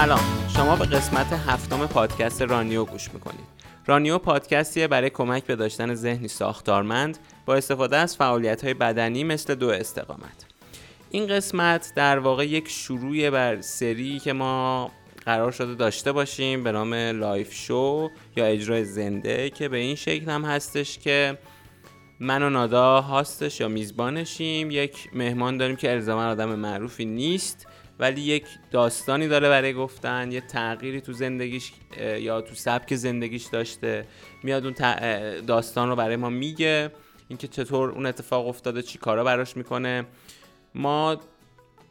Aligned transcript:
سلام. 0.00 0.48
شما 0.56 0.76
به 0.76 0.84
قسمت 0.84 1.32
هفتم 1.32 1.86
پادکست 1.86 2.42
رانیو 2.42 2.84
گوش 2.84 3.14
می‌کنید. 3.14 3.46
رانیو 3.86 4.18
پادکستیه 4.18 4.88
برای 4.88 5.10
کمک 5.10 5.44
به 5.44 5.56
داشتن 5.56 5.94
ذهنی 5.94 6.28
ساختارمند 6.28 7.18
با 7.46 7.54
استفاده 7.54 7.96
از 7.96 8.16
فعالیت 8.16 8.64
های 8.64 8.74
بدنی 8.74 9.24
مثل 9.24 9.54
دو 9.54 9.68
استقامت. 9.68 10.46
این 11.10 11.26
قسمت 11.26 11.92
در 11.96 12.18
واقع 12.18 12.46
یک 12.46 12.68
شروع 12.68 13.30
بر 13.30 13.60
سری 13.60 14.18
که 14.18 14.32
ما 14.32 14.90
قرار 15.24 15.52
شده 15.52 15.74
داشته 15.74 16.12
باشیم 16.12 16.64
به 16.64 16.72
نام 16.72 16.94
live 16.94 17.54
show 17.54 18.10
یا 18.36 18.44
اجرای 18.44 18.84
زنده 18.84 19.50
که 19.50 19.68
به 19.68 19.76
این 19.76 19.96
شکل 19.96 20.30
هم 20.30 20.44
هستش 20.44 20.98
که 20.98 21.38
من 22.20 22.42
و 22.42 22.50
ندا 22.50 23.00
host 23.00 23.40
ش 23.40 23.60
یا 23.60 23.68
میزبانشیم. 23.68 24.70
یک 24.70 25.08
مهمان 25.12 25.56
داریم 25.56 25.76
که 25.76 25.90
الزاما 25.90 26.30
آدم 26.30 26.54
معروفی 26.54 27.04
نیست. 27.04 27.66
ولی 28.00 28.20
یک 28.20 28.44
داستانی 28.70 29.28
داره 29.28 29.48
برای 29.48 29.74
گفتن 29.74 30.32
یه 30.32 30.40
تغییری 30.40 31.00
تو 31.00 31.12
زندگیش 31.12 31.72
یا 32.18 32.40
تو 32.40 32.54
سبک 32.54 32.94
زندگیش 32.94 33.44
داشته 33.44 34.06
میاد 34.42 34.64
اون 34.64 34.74
داستان 35.40 35.88
رو 35.88 35.96
برای 35.96 36.16
ما 36.16 36.30
میگه 36.30 36.90
اینکه 37.28 37.48
چطور 37.48 37.90
اون 37.90 38.06
اتفاق 38.06 38.46
افتاده 38.48 38.82
چی 38.82 38.98
کارا 38.98 39.24
براش 39.24 39.56
می‌کنه. 39.56 40.04
ما 40.74 41.16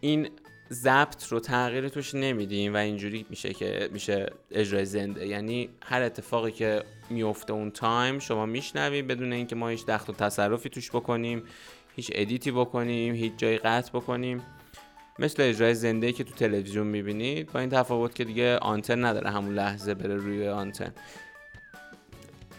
این 0.02 0.30
ضبط 0.72 1.28
رو 1.28 1.40
تغییر 1.40 1.90
توش 1.90 2.16
نمیدیم 2.16 2.74
و 2.74 2.78
اینجوری 2.78 3.26
میشه 3.30 3.54
که 3.54 3.90
میشه 3.94 4.34
اجرای 4.52 4.86
زنده. 4.86 5.28
یعنی 5.28 5.70
هر 5.84 6.02
اتفاقی 6.02 6.52
که 6.52 6.84
میفته 7.10 7.54
اون 7.54 7.72
تایم 7.72 8.20
شما 8.20 8.46
میشنوید 8.46 9.08
بدون 9.08 9.34
اینکه 9.34 9.56
ما 9.56 9.68
هیچ 9.68 9.86
دخل 9.86 10.14
و 10.14 10.16
تصرفی 10.16 10.70
توش 10.70 10.90
بکنیم 10.90 11.44
هیچ 11.96 12.12
ادیتی 12.14 12.52
بکنیم 12.52 13.14
هیچ 13.14 13.34
جایی 13.38 13.58
قطع 13.58 13.90
بکنیم. 13.90 14.42
مثل 15.20 15.44
اجرای 15.44 15.74
زنده 15.74 16.12
که 16.12 16.24
تو 16.24 16.34
تلویزیون 16.34 16.88
می‌بینید 16.88 17.52
با 17.52 17.60
این 17.60 17.70
تفاوت 17.70 18.16
که 18.16 18.24
دیگه 18.24 18.58
آنتن 18.58 19.06
نداره 19.06 19.30
همون 19.30 19.56
لحظه 19.56 19.94
بره 19.94 20.16
روی 20.16 20.48
آنتن. 20.48 20.94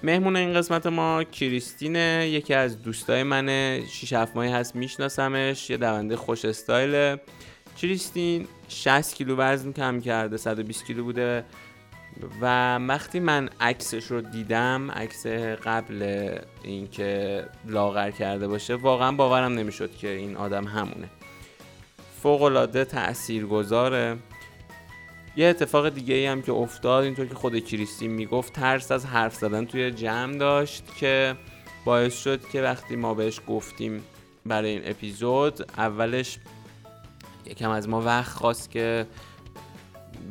مهمون 0.02 0.36
این 0.36 0.54
قسمت 0.54 0.86
ما 0.86 1.24
کریستینه 1.24 2.28
یکی 2.32 2.54
از 2.54 2.82
دوستای 2.82 3.22
منه. 3.22 3.82
6 3.88 4.12
7 4.12 4.36
ماهی 4.36 4.50
هست 4.50 4.76
میشناسمش 4.76 5.70
یه 5.70 5.76
دونده 5.76 6.16
خوش 6.16 6.44
استایله. 6.44 7.20
کریستین 7.76 8.46
60 8.68 9.14
کیلو 9.14 9.36
وزن 9.36 9.72
کم 9.72 10.00
کرده 10.00 10.36
120 10.36 10.86
کیلو 10.86 11.04
بوده. 11.04 11.44
و 12.40 12.76
وقتی 12.76 13.20
من 13.20 13.48
عکسش 13.60 14.04
رو 14.04 14.20
دیدم 14.20 14.90
عکس 14.90 15.26
قبل 15.64 16.28
اینکه 16.62 17.44
لاغر 17.66 18.10
کرده 18.10 18.48
باشه 18.48 18.74
واقعا 18.74 19.12
باورم 19.12 19.52
نمی‌شد 19.52 19.96
که 19.96 20.08
این 20.08 20.36
آدم 20.36 20.64
همونه. 20.64 21.08
فوق 22.22 22.42
العاده 22.42 22.84
تاثیرگذاره 22.84 24.16
یه 25.36 25.46
اتفاق 25.46 25.88
دیگه 25.88 26.14
ای 26.14 26.26
هم 26.26 26.42
که 26.42 26.52
افتاد 26.52 27.04
اینطور 27.04 27.26
که 27.26 27.34
خود 27.34 27.58
کریستی 27.58 28.08
می‌گفت 28.08 28.52
ترس 28.52 28.92
از 28.92 29.06
حرف 29.06 29.34
زدن 29.34 29.64
توی 29.64 29.90
جمع 29.90 30.36
داشت 30.36 30.84
که 30.96 31.36
باعث 31.84 32.22
شد 32.22 32.48
که 32.48 32.62
وقتی 32.62 32.96
ما 32.96 33.14
بهش 33.14 33.40
گفتیم 33.48 34.04
برای 34.46 34.70
این 34.70 34.82
اپیزود 34.84 35.70
اولش 35.78 36.38
یکم 37.46 37.70
از 37.70 37.88
ما 37.88 38.00
وقت 38.00 38.32
خواست 38.32 38.70
که 38.70 39.06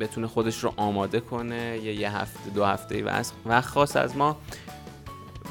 بتونه 0.00 0.26
خودش 0.26 0.64
رو 0.64 0.72
آماده 0.76 1.20
کنه 1.20 1.78
یه 1.84 1.94
یه 1.94 2.16
هفته 2.16 2.50
دو 2.50 2.64
هفته 2.64 3.04
وقت 3.46 3.66
خواست 3.66 3.96
از 3.96 4.16
ما. 4.16 4.36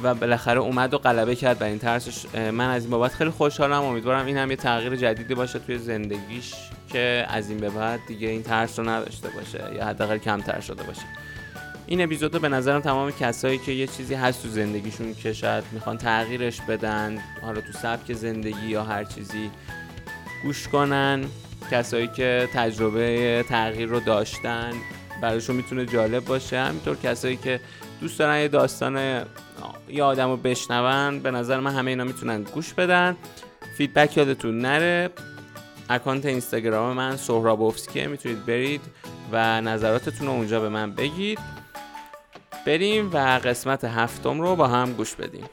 و 0.04 0.14
بالاخره 0.14 0.60
اومد 0.60 0.94
و 0.94 0.98
غلبه 0.98 1.36
کرد 1.36 1.60
بر 1.60 1.68
این 1.68 1.80
ترسش. 1.80 2.26
من 2.36 2.70
از 2.70 2.82
این 2.82 2.92
بابت 2.92 3.14
خیلی 3.14 3.30
خوشحالم. 3.30 3.84
امیدوارم 3.84 4.26
این 4.26 4.38
هم 4.38 4.50
یه 4.50 4.56
تغییر 4.56 4.96
جدیدی 4.96 5.36
باشه 5.36 5.60
توی 5.60 5.78
زندگیش 5.78 6.54
که 6.92 7.26
از 7.30 7.50
این 7.50 7.58
به 7.60 7.70
بعد 7.70 8.00
دیگه 8.08 8.28
این 8.28 8.44
ترس 8.44 8.80
رو 8.80 8.90
نداشته 8.90 9.30
باشه 9.30 9.76
یا 9.76 9.86
حداقل 9.86 10.18
کمتر 10.18 10.60
شده 10.60 10.84
باشه. 10.84 11.02
این 11.88 12.02
اپیزود 12.02 12.42
به 12.42 12.50
نظرم 12.50 12.82
تمام 12.82 13.12
کسایی 13.12 13.58
که 13.58 13.72
یه 13.72 13.88
چیزی 13.88 14.14
هست 14.14 14.44
تو 14.44 14.50
زندگیشون 14.50 15.14
که 15.14 15.34
شاید 15.34 15.64
می‌خوان 15.72 15.98
تغییرش 15.98 16.62
بدن 16.62 17.18
حالا 17.42 17.62
تو 17.62 17.72
سبک 17.72 18.14
زندگی 18.14 18.68
یا 18.68 18.84
هر 18.84 19.04
چیزی 19.04 19.52
گوش 20.44 20.68
کنن. 20.68 21.26
کسایی 21.72 22.08
که 22.08 22.50
تجربه 22.54 23.46
تغییر 23.50 23.90
رو 23.90 24.00
داشتن 24.00 24.72
براشون 25.22 25.56
می‌تونه 25.56 25.86
جالب 25.86 26.26
باشه. 26.26 26.60
همینطور 26.60 26.98
کسایی 27.04 27.38
که 27.38 27.60
دوست 28.02 28.20
دارن 28.20 28.40
یه 28.42 28.48
داستان 28.48 29.24
یه 29.90 30.04
آدم 30.04 30.30
رو 30.30 30.38
بشنون 30.38 31.20
به 31.20 31.32
نظر 31.32 31.60
من 31.60 31.72
همه 31.72 31.92
اینا 31.92 32.04
می‌تونن 32.04 32.44
گوش 32.44 32.74
بدن. 32.74 33.18
فیدبک 33.78 34.18
یادتون 34.18 34.60
نره. 34.60 35.10
اکانت 35.90 36.26
اینستاگرام 36.26 36.98
من 36.98 37.18
سهرابوفسکیه 37.18 38.08
می‌تونید 38.08 38.46
برید 38.46 38.82
و 39.32 39.62
نظراتتون 39.62 40.28
رو 40.28 40.34
اونجا 40.34 40.60
به 40.60 40.70
من 40.70 40.92
بگید. 40.92 41.40
بریم 42.66 43.10
و 43.14 43.18
قسمت 43.18 43.84
هفتم 43.84 44.42
رو 44.42 44.56
با 44.56 44.68
هم 44.68 44.94
گوش 44.94 45.16
بدیم. 45.16 45.46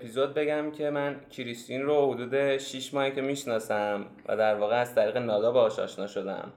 اپیزود 0.00 0.34
بگم 0.34 0.70
که 0.70 0.90
من 0.90 1.16
کریستین 1.30 1.82
رو 1.82 2.12
حدود 2.12 2.56
6 2.56 2.94
ماهی 2.94 3.12
که 3.12 3.20
می‌شناسم 3.20 4.06
و 4.26 4.36
در 4.36 4.54
واقع 4.54 4.80
از 4.80 4.94
طریق 4.94 5.16
نادا 5.16 5.52
باهاش 5.52 5.78
آشنا 5.78 6.06
شدم. 6.06 6.52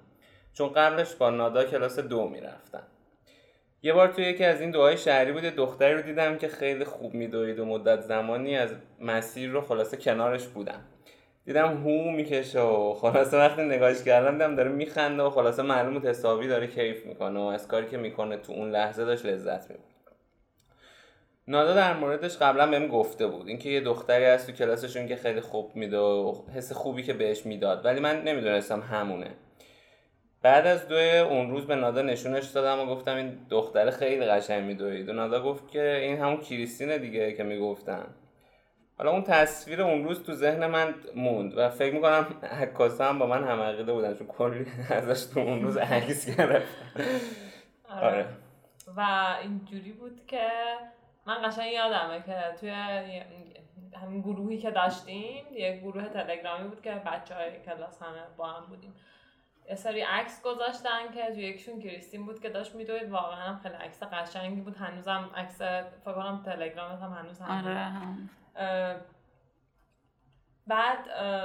چون 0.54 0.70
قبلش 0.70 1.16
با 1.16 1.30
نادا 1.30 1.64
کلاس 1.64 2.00
دو 2.00 2.28
می‌رفتم. 2.28 2.84
یه 3.82 3.94
بار 3.94 4.08
توی 4.08 4.26
یکی 4.26 4.44
از 4.44 4.62
این 4.62 4.72
دوهای 4.72 4.98
شهری 4.98 5.32
بود 5.32 5.44
دختری 5.44 5.94
رو 5.94 6.02
دیدم 6.02 6.38
که 6.38 6.48
خیلی 6.48 6.84
خوب 6.84 7.14
میدوید 7.14 7.60
و 7.60 7.66
مدت 7.66 8.02
زمانی 8.02 8.58
از 8.58 8.76
مسیر 9.00 9.50
رو 9.50 9.62
خلاصه 9.62 9.98
کنارش 9.98 10.48
بودم. 10.48 10.82
دیدم 11.46 11.68
هو 11.68 12.12
می‌کشه 12.12 12.62
و 12.62 12.94
خلاصه 12.94 13.38
وقتی 13.38 13.62
نگاهش 13.62 14.04
کردم 14.04 14.32
دیدم 14.32 14.56
داره 14.56 14.70
میخنده 14.70 15.24
و 15.24 15.30
خلاصه 15.30 15.64
معلوم 15.64 16.08
حسابی 16.08 16.48
داره 16.48 16.68
کیف 16.68 17.06
می‌کنه 17.06 17.40
و 17.40 17.44
از 17.44 17.68
کاری 17.68 17.88
که 17.88 17.98
می‌کنه 17.98 18.38
تو 18.38 18.54
اون 18.54 18.72
لحظه 18.72 19.06
داشت 19.06 19.26
لذت 19.26 19.72
می‌برد. 19.72 19.93
نادا 21.48 21.74
در 21.74 21.94
موردش 21.94 22.38
قبلا 22.38 22.68
بهم 22.68 22.88
گفته 22.88 23.28
بود. 23.28 23.48
اینکه 23.48 23.70
یه 23.70 23.82
دختری 23.82 24.26
هست 24.26 24.48
تو 24.48 24.54
کلاسشون 24.54 25.08
که 25.08 25.16
خیلی 25.16 25.42
خوب 25.42 25.76
میده 25.76 25.98
و 25.98 26.36
حس 26.56 26.72
خوبی 26.72 27.04
که 27.04 27.14
بهش 27.14 27.46
می‌داد. 27.46 27.86
ولی 27.86 28.00
من 28.00 28.22
نمی‌دونستم 28.22 28.82
همونه. 28.82 29.32
بعد 30.42 30.68
از 30.68 30.88
دو 30.88 30.96
اون 31.30 31.52
روز 31.52 31.68
به 31.68 31.76
نادا 31.76 32.02
نشونش 32.02 32.46
دادم 32.46 32.80
و 32.80 32.86
گفتم 32.86 33.16
این 33.16 33.38
دختر 33.50 33.90
خیلی 33.90 34.26
قشنگ 34.26 34.64
میدوید 34.64 35.10
و 35.10 35.14
نادا 35.14 35.44
گفت 35.44 35.68
که 35.68 35.96
این 35.96 36.18
همون 36.18 36.38
کریستینه 36.38 36.98
دیگه 36.98 37.34
که 37.34 37.44
می‌گفتن 37.44 38.06
حالا 38.98 39.12
اون 39.12 39.24
تصویر 39.24 39.82
اون 39.82 40.04
روز 40.04 40.24
تو 40.24 40.34
ذهن 40.34 40.68
من 40.68 40.96
موند 41.16 41.58
و 41.58 41.70
فکر 41.70 41.94
می‌کنم 41.94 42.28
عکاسا 42.52 43.06
هم 43.06 43.20
با 43.20 43.26
من 43.26 43.44
هم 43.44 43.60
عقیده 43.60 43.94
بودن 43.94 44.16
چون 44.16 44.28
کلی 44.28 44.66
ازش 44.90 45.26
تو 45.26 45.40
اون 45.40 45.62
روز 45.64 45.78
عکس 45.78 46.38
گرفت 46.38 46.68
آره. 47.90 48.08
آره. 48.08 48.26
و 48.98 49.02
اینجوری 49.42 49.92
بود 49.92 50.22
که 50.28 50.48
من 51.26 51.42
قشنگ 51.48 51.72
یادمه 51.72 52.22
که 52.22 52.56
توی 52.60 52.72
همین 54.02 54.22
گروهی 54.22 54.58
که 54.58 54.72
داشتیم 54.72 55.46
یه 55.54 55.78
گروه 55.78 56.10
تلگرامی 56.10 56.68
بود 56.68 56.82
که 56.82 56.92
بچه 56.92 57.36
های 57.36 57.60
کلاس 57.60 58.02
همه 58.02 58.24
با 58.38 58.48
هم 58.48 58.66
بودیم. 58.66 58.96
یه 59.70 59.76
سری 59.76 60.02
عکس 60.02 60.42
گذاشتن 60.42 61.12
که 61.14 61.32
توی 61.34 61.44
یکشون 61.44 61.80
کریستین 61.80 62.26
بود 62.26 62.42
که 62.42 62.50
داشت 62.50 62.76
میدوید. 62.76 63.12
واقعا 63.12 63.36
هم 63.36 63.60
خیلی 63.60 63.76
عکس 63.76 64.04
قشنگی 64.04 64.62
بود. 64.62 64.76
هنوزم 64.76 65.30
عکس 65.36 65.62
فکر 66.02 66.14
کنم 66.14 66.42
تلگرامت 66.46 67.02
هم 67.02 67.14
هنوز 67.14 67.42
هم 67.42 67.66
آره 67.66 69.02
بعد 70.68 71.00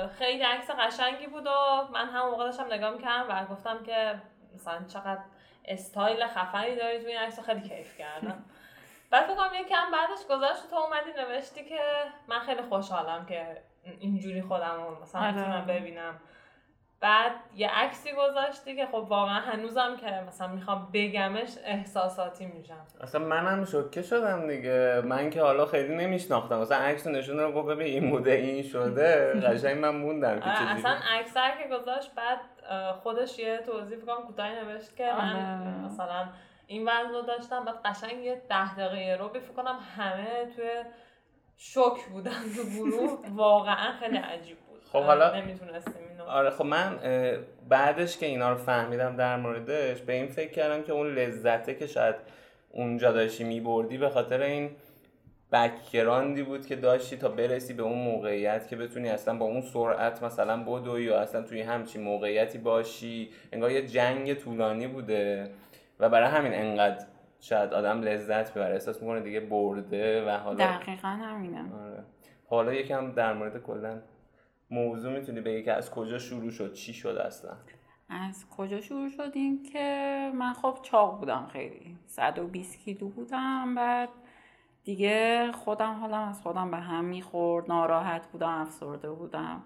خیلی 0.08 0.42
عکس 0.42 0.70
قشنگی 0.70 1.26
بود 1.26 1.46
و 1.46 1.50
من 1.92 2.06
هم 2.08 2.30
موقع 2.30 2.44
داشتم 2.44 2.72
نگاه 2.72 2.90
می‌کردم 2.90 3.26
و 3.28 3.46
گفتم 3.46 3.82
که 3.82 4.22
مثلا 4.54 4.84
چقدر 4.84 5.20
استایل 5.64 6.26
خفنی 6.26 6.76
داری 6.76 6.98
توی 6.98 7.12
این 7.12 7.18
عکس 7.20 7.40
خیلی 7.40 7.60
کیف 7.60 7.98
کردم. 7.98 8.44
بعد 9.10 9.24
فکر 9.26 9.34
کنم 9.34 9.48
کم 9.68 9.90
بعدش 9.92 10.26
گذاشت 10.30 10.70
تو 10.70 10.76
اومدی 10.76 11.10
نوشتی 11.18 11.64
که 11.64 11.80
من 12.28 12.38
خیلی 12.38 12.62
خوشحالم 12.62 13.26
که 13.26 13.62
اینجوری 14.00 14.42
خودم 14.42 14.84
رو 14.84 15.02
مثلا 15.02 15.20
آره. 15.20 15.34
می‌تونم 15.34 15.66
ببینم. 15.66 16.14
بعد 17.00 17.32
یه 17.56 17.70
عکسی 17.70 18.10
گذاشتی 18.12 18.76
که 18.76 18.86
خب 18.86 18.94
واقعا 18.94 19.40
هنوزم 19.40 19.96
که 19.96 20.24
مثلا 20.28 20.48
می‌خوام 20.48 20.88
بگمش 20.92 21.48
احساساتی 21.64 22.46
میشم. 22.46 22.86
اصلا 23.00 23.24
منم 23.24 23.64
شوکه 23.64 24.02
شدم 24.02 24.46
دیگه. 24.46 25.00
من 25.04 25.30
که 25.30 25.42
حالا 25.42 25.66
خیلی 25.66 25.96
نمیشناختم. 25.96 26.58
مثلا 26.58 26.78
عکس 26.78 27.06
نشون 27.06 27.38
رو 27.38 27.52
گفت 27.52 27.68
ببین 27.68 27.86
این 27.86 28.04
موده 28.04 28.30
این 28.30 28.62
شده. 28.62 29.32
قشنگ 29.46 29.78
من 29.78 29.96
موندم 29.96 30.40
که 30.40 30.48
اصلا 30.48 30.96
عکسر 31.18 31.50
که 31.62 31.68
گذاشت 31.76 32.14
بعد 32.14 32.38
خودش 33.02 33.38
یه 33.38 33.58
توضیح 33.58 33.98
کنم 33.98 34.26
کوتاهی 34.26 34.54
نوشت 34.54 34.96
که 34.96 35.12
من 35.12 35.60
آره. 35.60 35.84
مثلا 35.84 36.28
این 36.68 36.82
وزن 36.82 37.14
رو 37.14 37.22
داشتم. 37.22 37.64
بعد 37.64 37.82
قشنگ 37.84 38.24
یه 38.24 38.42
ده 38.48 38.74
دقیقه 38.74 39.16
رو 39.16 39.28
فکر 39.28 39.52
کنم 39.56 39.78
همه 39.96 40.52
توی 40.56 40.70
شوک 41.56 42.04
بودن 42.12 42.42
تو 42.56 42.64
گروه. 42.64 43.18
واقعا 43.36 43.92
خیلی 44.00 44.16
عجیب 44.16 44.58
بود. 44.58 44.80
خب 44.92 45.02
حالا 45.02 45.40
نمی‌تونستیم 45.40 46.08
اینو 46.10 46.24
آره 46.24 46.50
خب 46.50 46.64
من 46.64 46.98
بعدش 47.68 48.18
که 48.18 48.26
اینا 48.26 48.50
رو 48.52 48.56
فهمیدم 48.56 49.16
در 49.16 49.36
موردش 49.36 50.00
به 50.00 50.12
این 50.12 50.26
فکر 50.26 50.50
کردم 50.52 50.82
که 50.82 50.92
اون 50.92 51.14
لذته 51.14 51.74
که 51.74 51.86
شاید 51.86 52.14
اونجا 52.70 53.12
داشتی 53.12 53.44
میبردی 53.44 53.98
به 53.98 54.08
خاطر 54.08 54.40
این 54.40 54.70
بکگراندی 55.52 56.42
بود 56.42 56.66
که 56.66 56.76
داشتی 56.76 57.16
تا 57.16 57.28
برسی 57.28 57.74
به 57.74 57.82
اون 57.82 57.98
موقعیت 57.98 58.68
که 58.68 58.76
بتونی 58.76 59.08
اصلا 59.08 59.38
با 59.38 59.46
اون 59.46 59.60
سرعت 59.60 60.22
مثلا 60.22 60.56
بدوی 60.64 61.04
یا 61.04 61.20
اصلا 61.20 61.42
توی 61.42 61.60
همچین 61.60 62.02
موقعیتی 62.02 62.58
باشی. 62.58 63.30
انگار 63.52 63.70
یه 63.70 63.86
جنگ 63.86 64.34
طولانی 64.34 64.86
بوده. 64.86 65.50
و 66.00 66.08
برای 66.08 66.28
همین 66.28 66.54
انقدر 66.54 67.06
شاید 67.40 67.72
آدم 67.72 68.02
لذت 68.02 68.54
ببره 68.54 68.72
احساس 68.72 69.02
می‌کنه 69.02 69.20
دیگه 69.20 69.40
برده 69.40 70.26
و 70.26 70.38
حالا 70.38 70.66
دقیقا 70.66 71.08
همینه. 71.08 71.74
آره. 71.74 72.04
حالا 72.50 72.72
یکم 72.74 73.12
در 73.12 73.32
مورد 73.32 73.62
کلا 73.62 74.02
موضوع 74.70 75.12
می‌تونی 75.12 75.40
بگی 75.40 75.62
که 75.62 75.72
از 75.72 75.90
کجا 75.90 76.18
شروع 76.18 76.50
شد؟ 76.50 76.72
چی 76.72 76.92
شد 76.92 77.08
اصلا؟ 77.26 77.50
از 78.08 78.46
کجا 78.56 78.80
شروع 78.80 79.08
شد؟ 79.08 79.30
این 79.34 79.62
که 79.62 80.30
من 80.34 80.52
خب 80.52 80.78
چاق 80.82 81.18
بودم 81.18 81.48
خیلی. 81.52 81.96
120 82.06 82.78
کیلو 82.78 83.08
بودم. 83.08 83.74
بعد 83.74 84.08
دیگه 84.84 85.52
خودم 85.52 85.92
حالم 85.92 86.28
از 86.28 86.42
خودم 86.42 86.70
به 86.70 86.76
هم 86.76 87.04
می‌خورد. 87.04 87.68
ناراحت 87.68 88.26
بودم 88.26 88.48
افسرده 88.48 89.10
بودم. 89.10 89.62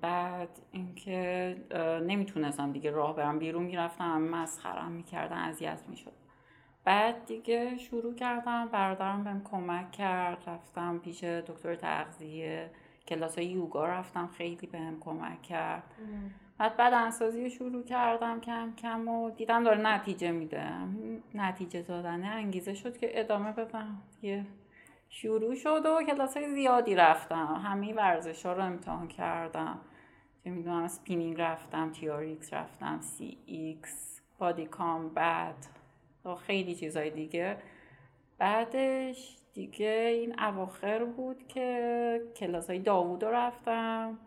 بعد 0.00 0.48
اینکه 0.72 1.56
نمی‌تونستم 2.06 2.72
دیگه 2.72 2.90
راه 2.90 3.16
برم 3.16 3.38
بیرون 3.38 3.62
می‌رفتم 3.62 4.20
مسخرم 4.22 4.92
می‌کردن 4.92 5.36
اذیت 5.36 5.82
می‌شد 5.88 6.12
بعد 6.84 7.26
دیگه 7.26 7.76
شروع 7.76 8.14
کردم 8.14 8.68
برادرم 8.68 9.24
بهم 9.24 9.44
کمک 9.44 9.92
کرد 9.92 10.42
رفتم 10.46 10.98
پیش 10.98 11.24
دکتر 11.24 11.74
تغذیه 11.74 12.70
کلاس 13.08 13.38
های 13.38 13.46
یوگا 13.46 13.86
رفتم 13.86 14.26
خیلی 14.26 14.66
بهم 14.66 15.00
کمک 15.00 15.42
کرد. 15.42 15.82
بعد 16.58 16.76
بعد 16.76 16.94
انسازی 16.94 17.50
شروع 17.50 17.82
کردم 17.84 18.40
کم 18.40 18.72
کم 18.76 19.08
و 19.08 19.30
دیدم 19.30 19.64
داره 19.64 19.80
نتیجه 19.80 20.32
میده. 20.32 20.70
نتیجه 21.34 21.82
دادن 21.82 22.24
انگیزه 22.24 22.74
شد 22.74 22.96
که 22.96 23.20
ادامه 23.20 23.52
بدم. 23.52 24.02
یه 24.22 24.46
شروع 25.16 25.54
شد 25.54 25.86
و 25.86 26.02
کلاس 26.06 26.36
های 26.36 26.54
زیادی 26.54 26.94
رفتم. 26.94 27.62
همه 27.64 27.94
ورزش 27.94 28.46
ها 28.46 28.52
رو 28.52 28.62
امتحان 28.62 29.08
کردم. 29.08 29.80
چه 30.44 30.50
می‌دونم 30.50 30.88
spinning 30.88 31.40
رفتم 31.40 31.92
TRX 31.92 32.52
رفتم 32.52 33.00
CX 33.00 34.20
body 34.38 34.68
بعد 35.14 35.66
و 36.24 36.34
خیلی 36.34 36.74
چیزهای 36.74 37.10
دیگه. 37.10 37.56
بعدش 38.38 39.36
دیگه 39.52 40.10
این 40.14 40.40
اواخر 40.40 41.04
بود 41.04 41.48
که 41.48 42.20
کلاس 42.36 42.70
های 42.70 42.78
داوود 42.78 43.24
رو 43.24 43.30
رفتم 43.30 44.18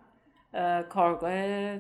کارگاه 0.90 1.78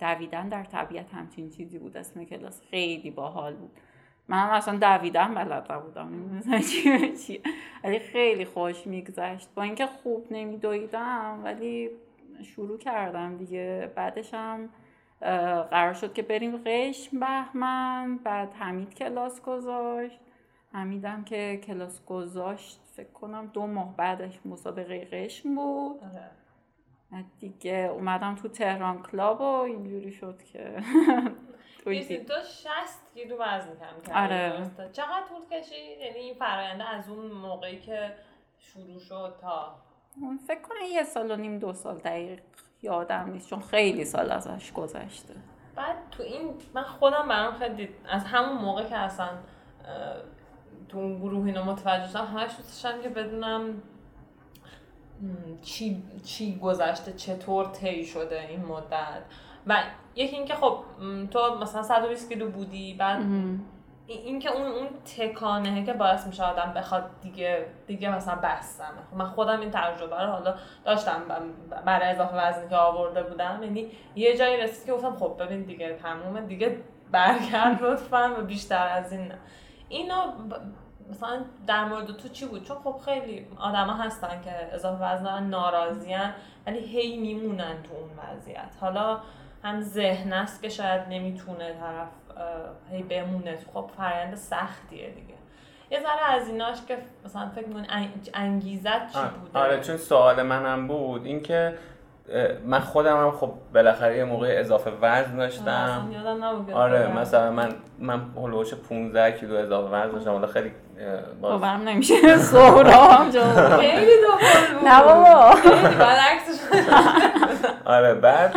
دویدن 0.00 0.48
در 0.48 0.64
طبیعت 0.64 1.14
همچین 1.14 1.50
چیزی 1.50 1.78
بود. 1.78 1.96
اسم 1.96 2.24
کلاس 2.24 2.62
خیلی 2.70 3.10
باحال 3.10 3.54
بود. 3.54 3.80
من 4.28 4.38
اصلا 4.50 4.78
دویدن 4.78 5.34
بلد 5.34 5.72
نبودم. 5.72 6.08
نمی‌دونم 6.08 6.60
چی 6.60 7.16
چی. 7.16 7.42
ولی 7.84 7.98
خیلی 7.98 8.44
خوش 8.44 8.86
میگذشت. 8.86 9.48
با 9.54 9.62
اینکه 9.62 9.86
خوب 9.86 10.26
نمیدویدم 10.30 11.40
ولی 11.44 11.90
شروع 12.42 12.78
کردم 12.78 13.36
دیگه. 13.36 13.92
بعدش 13.94 14.34
هم 14.34 14.68
قرار 15.70 15.92
شد 15.92 16.12
که 16.12 16.22
بریم 16.22 16.56
قشم 16.66 17.20
بهمن. 17.20 18.18
بعد 18.24 18.54
حمید 18.54 18.94
کلاس 18.94 19.42
گذاشت. 19.42 20.20
حمیدم 20.72 21.24
که 21.24 21.60
کلاس 21.66 22.04
گذاشت 22.04 22.80
فکر 22.96 23.10
کنم 23.10 23.50
دو 23.52 23.66
ماه 23.66 23.96
بعدش 23.96 24.40
مسابقه 24.44 25.04
قشم 25.04 25.54
بود. 25.54 26.00
آره. 26.04 26.30
دیگه 27.40 27.90
اومدم 27.92 28.34
تو 28.34 28.48
تهران 28.48 29.02
کلاب 29.02 29.40
و 29.40 29.44
اینجوری 29.44 30.12
شد 30.12 30.42
که 30.42 30.76
تو 32.24 32.34
شست 32.34 33.14
کیلو 33.14 33.36
وزن 33.36 33.74
کم 33.74 34.12
کردی 34.12 34.34
آره. 34.34 34.70
چقدر 34.92 35.22
طول 35.28 35.58
کشید؟ 35.58 35.98
یعنی 36.00 36.18
این 36.18 36.34
فراینده 36.34 36.84
از 36.84 37.08
اون 37.08 37.26
موقعی 37.26 37.80
که 37.80 38.12
شروع 38.58 39.00
شد 39.00 39.34
تا؟ 39.40 39.74
فکر 40.46 40.60
کنم 40.60 40.76
یه 40.92 41.04
سال 41.04 41.30
و 41.30 41.36
نیم 41.36 41.58
دو 41.58 41.72
سال 41.72 41.98
دقیق 41.98 42.40
یادم 42.82 43.30
نیست 43.30 43.50
چون 43.50 43.60
خیلی 43.60 44.04
سال 44.04 44.30
ازش 44.30 44.72
گذشته. 44.72 45.34
بعد 45.76 45.96
تو 46.10 46.22
این 46.22 46.54
من 46.74 46.82
خودم 46.82 47.28
برام 47.28 47.54
خیلی 47.54 47.88
از 48.08 48.24
همون 48.24 48.58
موقع 48.58 48.84
که 48.84 48.96
اصلا 48.96 49.28
تو 50.88 50.98
اون 50.98 51.18
گروه 51.18 51.46
اینو 51.46 51.64
متوجه 51.64 52.08
شدم 52.08 52.24
همش 52.24 52.56
دوست 52.56 53.02
که 53.02 53.08
بدونم 53.08 53.82
چی, 55.62 56.02
چی 56.24 56.58
گذشته 56.58 57.12
چطور 57.12 57.66
طی 57.66 58.04
شده 58.04 58.40
این 58.48 58.64
مدت. 58.64 59.22
و 59.66 59.82
یکی 60.16 60.36
اینکه 60.36 60.54
خب 60.54 60.78
تو 61.30 61.58
مثلا 61.62 61.82
120 61.82 62.28
کیلو 62.28 62.50
بودی 62.50 62.94
بعد 62.94 63.22
اینکه 64.06 64.50
اون 64.50 64.66
اون 64.66 64.88
تکانه 65.16 65.84
که 65.84 65.92
باعث 65.92 66.26
میشه 66.26 66.44
آدم 66.44 66.72
بخواد 66.76 67.10
دیگه 67.22 67.66
دیگه 67.86 68.16
مثلا 68.16 68.34
بستم 68.34 68.92
من 69.12 69.24
خودم 69.24 69.60
این 69.60 69.70
تجربه 69.70 70.22
رو 70.22 70.30
حالا 70.30 70.54
داشتم 70.84 71.22
برای 71.86 72.08
اضافه 72.08 72.36
وزنی 72.36 72.68
که 72.68 72.76
آورده 72.76 73.22
بودم. 73.22 73.58
یعنی 73.62 73.86
یه 74.14 74.36
جایی 74.36 74.56
رسید 74.56 74.86
که 74.86 74.92
گفتم 74.92 75.16
خب 75.16 75.36
ببین 75.38 75.62
دیگه 75.62 75.98
تمومه 76.02 76.40
دیگه 76.40 76.76
برگرد 77.10 77.82
لطفا 77.82 78.34
و 78.38 78.42
بیشتر 78.42 78.88
از 78.88 79.12
این 79.12 79.28
نه. 79.28 79.38
اینا 79.88 80.32
مثلا 81.10 81.44
در 81.66 81.84
مورد 81.84 82.06
تو 82.06 82.28
چی 82.28 82.46
بود؟ 82.46 82.64
چون 82.64 82.76
خب 82.84 83.00
خیلی 83.04 83.46
آدما 83.58 83.92
هستن 83.92 84.40
که 84.44 84.74
اضافه 84.74 85.04
وزن 85.04 85.42
ناراضیان 85.42 86.32
ولی 86.66 86.78
هی 86.78 87.16
میمونن 87.16 87.82
تو 87.82 87.94
اون 87.94 88.10
وضعیت. 88.18 88.76
حالا 88.80 89.20
هم 89.66 89.80
ذهن 89.80 90.32
است 90.32 90.62
که 90.62 90.68
شاید 90.68 91.02
نمی‌تونه 91.10 91.74
طرف 91.80 92.08
هی 92.90 93.02
بمونه. 93.02 93.58
خب 93.74 93.90
فرآیند 93.96 94.34
سختیه 94.34 95.10
دیگه. 95.10 95.34
یه 95.90 96.00
ذره 96.00 96.34
از 96.40 96.48
ایناش 96.48 96.76
که 96.88 96.98
مثلا 97.24 97.48
فکر 97.54 97.66
می‌کنی 97.66 97.86
انگیزت 98.34 99.12
چی 99.12 99.18
بوده؟ 99.40 99.58
آره 99.58 99.80
چون 99.80 99.96
سوال 99.96 100.42
منم 100.42 100.88
بود 100.88 101.26
اینکه 101.26 101.74
من 102.64 102.80
خودم 102.80 103.16
هم 103.16 103.30
خب 103.30 103.52
بالاخره 103.74 104.16
یه 104.16 104.24
موقع 104.24 104.56
اضافه 104.58 104.90
وزن 105.00 105.36
داشتم. 105.36 106.10
آره 106.74 107.06
مثلا 107.06 107.50
من 107.50 107.68
من 107.98 108.20
هلوش 108.36 108.74
15 108.74 109.32
کیلو 109.38 109.56
اضافه 109.56 109.96
وزن 109.96 110.12
داشتم. 110.12 110.30
حالا 110.30 110.46
خیلی 110.46 110.72
باورم 111.40 111.82
نمیشه. 111.88 112.36
سهرام 112.52 113.30
جان. 113.30 113.78
خیلی 113.78 114.12
دوباره 114.22 114.84
نه 114.84 115.02
بابا. 115.02 115.54
آره 117.94 118.14
بعد 118.14 118.54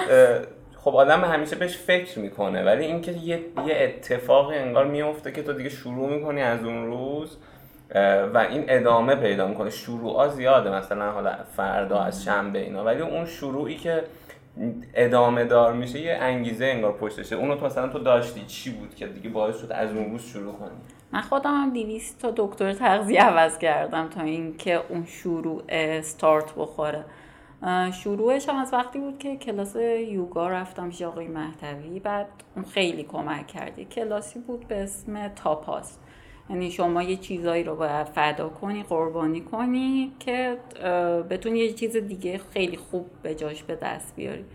خب 0.90 0.96
آدم 0.96 1.24
همیشه 1.24 1.56
بهش 1.56 1.78
فکر 1.78 2.20
می‌کنه 2.20 2.64
ولی 2.64 2.86
اینکه 2.86 3.12
یه 3.12 3.40
یه 3.68 3.76
اتفاقی 3.76 4.56
انگار 4.56 4.86
میفته 4.86 5.32
که 5.32 5.44
تو 5.44 5.54
دیگه 5.54 5.70
شروع 5.70 6.10
می‌کنی 6.10 6.42
از 6.42 6.64
اون 6.64 6.86
روز 6.86 7.38
و 8.34 8.48
این 8.50 8.66
ادامه 8.68 9.16
پیدا 9.16 9.48
می‌کنه. 9.48 9.70
شروع 9.70 10.28
زیاده 10.28 10.72
مثلا 10.72 11.12
حالا 11.12 11.36
فردا 11.56 12.00
از 12.00 12.24
شنبه 12.24 12.60
اینا 12.60 12.84
ولی 12.84 13.02
اون 13.02 13.26
شروعی 13.26 13.76
که 13.76 14.04
ادامه 14.94 15.46
دار 15.46 15.74
میشه 15.74 16.00
یه 16.00 16.18
انگیزه 16.22 16.66
انگار 16.66 16.92
پشتشه. 16.92 17.36
اونو 17.36 17.56
تو 17.56 17.66
مثلا 17.66 17.88
تو 17.88 18.00
داشتی 18.00 18.46
چی 18.48 18.70
بود 18.70 18.96
که 18.96 19.08
دیگه 19.08 19.30
باعث 19.30 19.62
شد 19.62 19.72
از 19.72 19.92
اون 19.92 20.12
روز 20.12 20.22
شروع 20.22 20.54
کنی؟ 20.54 20.70
من 21.12 21.22
خودم 21.22 21.62
هم 21.62 21.74
دیویست 21.74 22.22
تا 22.22 22.34
دکتر 22.38 22.74
تغذیه 22.74 23.24
عوض 23.24 23.58
کردم 23.58 24.08
تا 24.10 24.22
اینکه 24.22 24.80
اون 24.90 25.06
شروع 25.06 25.64
استارت 25.70 26.56
بخوره. 26.58 27.06
شروعش 27.92 28.50
هم 28.50 28.56
از 28.56 28.74
وقتی 28.74 29.00
بود 29.00 29.18
که 29.18 29.38
کلاس 29.38 29.76
یوگا 30.10 30.50
رفتم 30.50 30.90
پیش 30.90 31.02
آقای 31.02 31.28
مهدوی 31.28 32.00
بعد 32.00 32.28
اون 32.56 32.66
خیلی 32.66 33.04
کمک 33.04 33.48
کردی 33.48 33.86
کلاسی 33.86 34.40
بود 34.40 34.68
به 34.68 34.84
اسم 34.84 35.28
تاپاس. 35.28 35.98
یعنی 36.50 36.72
شما 36.72 37.04
یه 37.04 37.16
چیزایی 37.16 37.64
رو 37.64 37.76
باید 37.76 38.08
فدا 38.08 38.50
کنی 38.50 38.84
قربانی 38.84 39.42
کنی 39.42 40.12
که 40.20 40.58
بتونی 41.30 41.60
یه 41.60 41.74
چیز 41.74 41.98
دیگه 41.98 42.38
خیلی 42.38 42.78
خوب 42.78 43.10
به 43.24 43.36
جاش 43.36 43.64
به 43.64 43.76
دست 43.76 44.16
بیاری. 44.16 44.46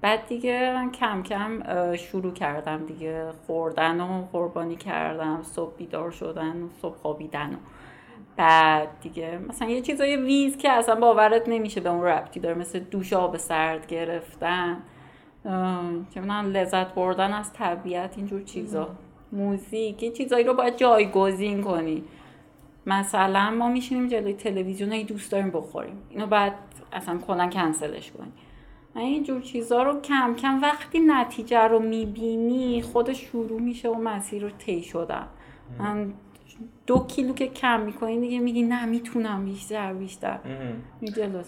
بعد 0.00 0.26
دیگه 0.26 0.72
من 0.74 0.92
کم 0.92 1.22
کم 1.22 1.62
شروع 1.96 2.32
کردم 2.32 2.86
دیگه 2.86 3.32
خوردن 3.46 4.00
و 4.00 4.24
قربانی 4.32 4.76
کردم 4.76 5.42
صبح 5.42 5.76
بیدار 5.76 6.10
شدن 6.10 6.62
و 6.62 6.68
صبح 6.82 6.96
خوابیدن 6.96 7.54
و 7.54 7.56
بعد 8.38 8.88
دیگه. 9.00 9.38
مثلا 9.48 9.68
یه 9.68 9.80
چیزای 9.80 10.16
ویز 10.16 10.56
که 10.56 10.70
اصلا 10.70 10.94
باورت 10.94 11.48
نمیشه 11.48 11.80
به 11.80 11.88
اون 11.88 12.04
ربطی 12.04 12.40
داره. 12.40 12.54
مثل 12.54 12.78
دوش 12.78 13.12
آب 13.12 13.36
سرد 13.36 13.86
گرفتن. 13.86 14.82
من 16.16 16.46
لذت 16.46 16.94
بردن 16.94 17.32
از 17.32 17.52
طبیعت 17.52 18.18
اینجور 18.18 18.42
چیزا. 18.42 18.88
موزیک 19.32 20.02
یه 20.02 20.10
چیزایی 20.10 20.44
رو 20.44 20.54
باید 20.54 20.76
جایگزین 20.76 21.62
کنی. 21.62 22.04
مثلا 22.86 23.50
ما 23.50 23.68
میشینیم 23.68 24.08
جلوی 24.08 24.32
تلویزیون 24.32 24.92
ای 24.92 25.04
دوست 25.04 25.32
داریم 25.32 25.50
بخوریم. 25.50 26.02
اینو 26.10 26.26
بعد 26.26 26.54
اصلا 26.92 27.18
کلا 27.18 27.46
کنسلش 27.46 28.10
کنیم 28.10 28.32
این 28.96 29.22
جور 29.22 29.40
چیزا 29.40 29.82
رو 29.82 30.00
کم 30.00 30.34
کم 30.34 30.62
وقتی 30.62 31.00
نتیجه 31.00 31.60
رو 31.60 31.78
می‌بینی 31.78 32.82
خودش 32.82 33.20
شروع 33.20 33.60
میشه 33.60 33.88
و 33.88 33.94
مسیر 33.94 34.42
رو 34.42 34.50
طی 34.50 34.82
شدن. 34.82 35.26
من 35.78 36.12
دو 36.86 37.06
کیلو 37.06 37.34
که 37.34 37.46
کم 37.46 37.80
می‌کنی 37.80 38.20
دیگه 38.20 38.38
میگی 38.38 38.62
نه 38.62 38.86
می‌تونم 38.86 39.44
بیشتر 39.44 39.92
بیشتر. 39.92 40.38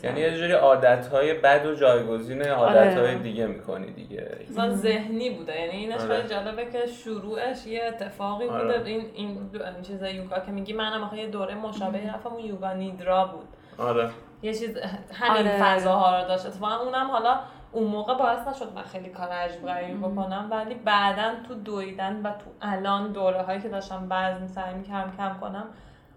یعنی 0.02 0.20
یه 0.20 0.38
جوری 0.38 0.52
عادت 0.52 1.06
های 1.06 1.34
بد 1.34 1.66
و 1.66 1.74
جایگزین 1.74 2.42
عادت 2.42 2.96
های 2.96 3.06
آره. 3.06 3.14
دیگه 3.14 3.46
می‌کنی 3.46 3.92
دیگه. 3.92 4.36
مثلا 4.50 4.74
ذهنی 4.74 5.30
بوده. 5.30 5.60
یعنی 5.60 5.76
اینش 5.76 6.00
خیلی 6.00 6.12
آره. 6.12 6.28
جالبه 6.28 6.64
که 6.64 6.86
شروعش 6.86 7.66
یه 7.66 7.84
اتفاقی 7.84 8.48
آره. 8.48 8.78
بوده. 8.78 8.90
این 8.90 9.04
این 9.14 9.50
چیز 9.82 10.02
یوگا 10.02 10.38
که 10.40 10.52
میگی 10.52 10.72
منم 10.72 11.10
یه 11.16 11.26
دوره 11.26 11.54
مشابه 11.54 12.12
رفتم 12.14 12.30
اون 12.30 12.44
یوگا 12.44 12.72
نیدرا 12.72 13.24
بود. 13.24 13.48
آره. 13.86 14.10
یه 14.42 14.54
چیز 14.54 14.76
همین 15.12 15.48
آره. 15.48 15.62
فضاها 15.62 16.20
رو 16.20 16.28
داشت. 16.28 16.46
اتفاقا 16.46 16.76
اونم 16.76 17.10
حالا 17.10 17.40
اون 17.72 17.84
موقع 17.84 18.14
باعث 18.14 18.48
نشد 18.48 18.72
من 18.74 18.82
خیلی 18.82 19.08
کار 19.08 19.28
غریب 19.66 19.98
بکنم 19.98 20.48
ولی 20.50 20.74
بعدا 20.74 21.32
تو 21.48 21.54
دویدن 21.54 22.22
و 22.22 22.30
تو 22.30 22.50
الان 22.62 23.12
دوره 23.12 23.42
هایی 23.42 23.60
که 23.60 23.68
داشتم 23.68 24.06
وزن 24.10 24.46
سعی 24.46 24.82
کم 24.82 25.12
کم 25.16 25.36
کنم 25.40 25.66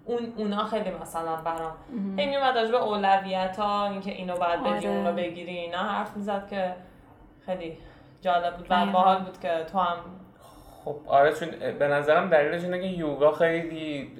اون 0.05 0.33
اونا 0.37 0.63
خیلی 0.63 0.91
مثلا 1.01 1.35
برام 1.35 1.75
هی 2.17 2.25
میومد 2.25 2.71
به 2.71 2.77
اولویت 2.77 3.59
ها 3.59 3.87
اینکه 3.87 4.11
اینو 4.11 4.37
باید 4.37 4.63
بگیری 4.63 4.87
آره. 4.87 4.97
اونو 4.97 5.13
بگیری 5.13 5.57
اینا 5.57 5.77
حرف 5.77 6.17
می‌زد 6.17 6.47
که 6.49 6.75
خیلی 7.45 7.77
جالب 8.21 8.57
بود 8.57 8.67
و 8.69 8.85
باحال 8.85 9.19
بود 9.23 9.39
که 9.39 9.65
تو 9.71 9.79
هم 9.79 9.97
خب 10.85 10.95
آره 11.07 11.33
چون 11.33 11.49
به 11.79 11.87
نظرم 11.87 12.29
دلیلش 12.29 12.63
اینه 12.63 12.79
که 12.79 12.87
یوگا 12.87 13.31
خیلی 13.31 14.11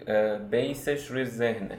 بیسش 0.51 1.07
روی 1.07 1.25
ذهنه. 1.25 1.77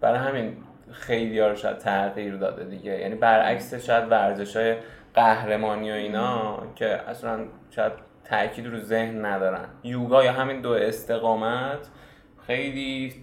برای 0.00 0.18
همین 0.18 0.56
خیلی 0.92 1.40
ها 1.40 1.48
رو 1.48 1.56
شاید 1.56 1.78
تغییر 1.78 2.36
داده 2.36 2.64
دیگه. 2.64 2.98
یعنی 2.98 3.14
برعکس 3.14 3.74
شاید 3.74 4.10
ورزش 4.10 4.56
های 4.56 4.76
قهرمانی 5.14 5.90
و 5.90 5.94
اینا 5.94 6.62
که 6.74 6.86
اصلا 6.86 7.38
شاید 7.70 7.92
تاکید 8.24 8.66
رو 8.66 8.80
ذهن 8.80 9.24
ندارن. 9.24 9.68
یوگا 9.82 10.24
یا 10.24 10.32
همین 10.32 10.60
دو 10.60 10.70
استقامت 10.70 11.88
خیلی 12.46 13.14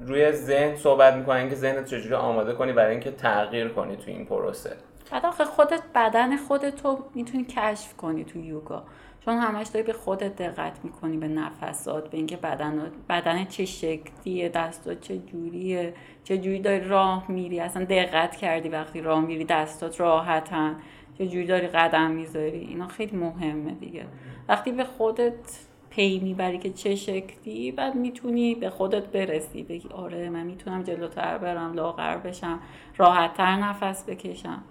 روی 0.00 0.32
ذهن 0.32 0.76
صحبت 0.76 1.14
می‌کنن 1.14 1.48
که 1.48 1.54
ذهنت 1.54 1.84
چجوری 1.84 2.14
آماده 2.14 2.52
کنی 2.52 2.72
برای 2.72 2.90
اینکه 2.90 3.10
تغییر 3.10 3.68
کنی 3.68 3.96
تو 3.96 4.10
این 4.10 4.26
پروسه. 4.26 4.76
بعد 5.12 5.44
خودت 5.44 5.82
بدن 5.94 6.36
خودتو 6.36 7.04
می‌تونی 7.14 7.44
کشف 7.44 7.96
کنی 7.96 8.24
تو 8.24 8.38
یوگا. 8.38 8.84
چون 9.24 9.38
همش 9.38 9.66
داری 9.66 9.86
به 9.86 9.92
خودت 9.92 10.36
دقت 10.36 10.84
می‌کنی 10.84 11.16
به 11.16 11.28
نفسات 11.28 12.10
به 12.10 12.16
اینکه 12.16 12.36
بدن 12.36 12.92
بدن 13.08 13.44
چه 13.44 13.64
شکلیه 13.64 14.48
دستات 14.48 15.00
چه 15.00 15.18
جوریه 15.18 15.94
چه 16.24 16.38
جوری 16.38 16.58
داری 16.58 16.88
راه 16.88 17.30
میری. 17.30 17.60
اصلا 17.60 17.84
دقت 17.84 18.36
کردی 18.36 18.68
وقتی 18.68 19.00
راه 19.00 19.20
میری 19.20 19.44
دستات 19.44 20.00
راحتن. 20.00 20.76
چه 21.18 21.26
جوری 21.26 21.46
داری 21.46 21.66
قدم 21.66 22.10
می‌ذاری. 22.10 22.58
اینا 22.58 22.86
خیلی 22.86 23.16
مهمه 23.16 23.72
دیگه. 23.72 24.06
وقتی 24.48 24.72
به 24.72 24.84
خودت 24.84 25.58
پی 25.90 26.18
می‌بری 26.18 26.58
که 26.58 26.70
چه 26.70 26.94
شکلی 26.94 27.72
بعد 27.72 27.94
می‌تونی 27.94 28.54
به 28.54 28.70
خودت 28.70 29.06
برسی. 29.06 29.62
بگی 29.62 29.88
آره 29.88 30.30
من 30.30 30.42
می‌تونم 30.42 30.82
جلوتر 30.82 31.38
برم 31.38 31.72
لاغر 31.72 32.16
بشم 32.16 32.60
راحتتر 32.96 33.56
نفس 33.56 34.04
بکشم. 34.04 34.62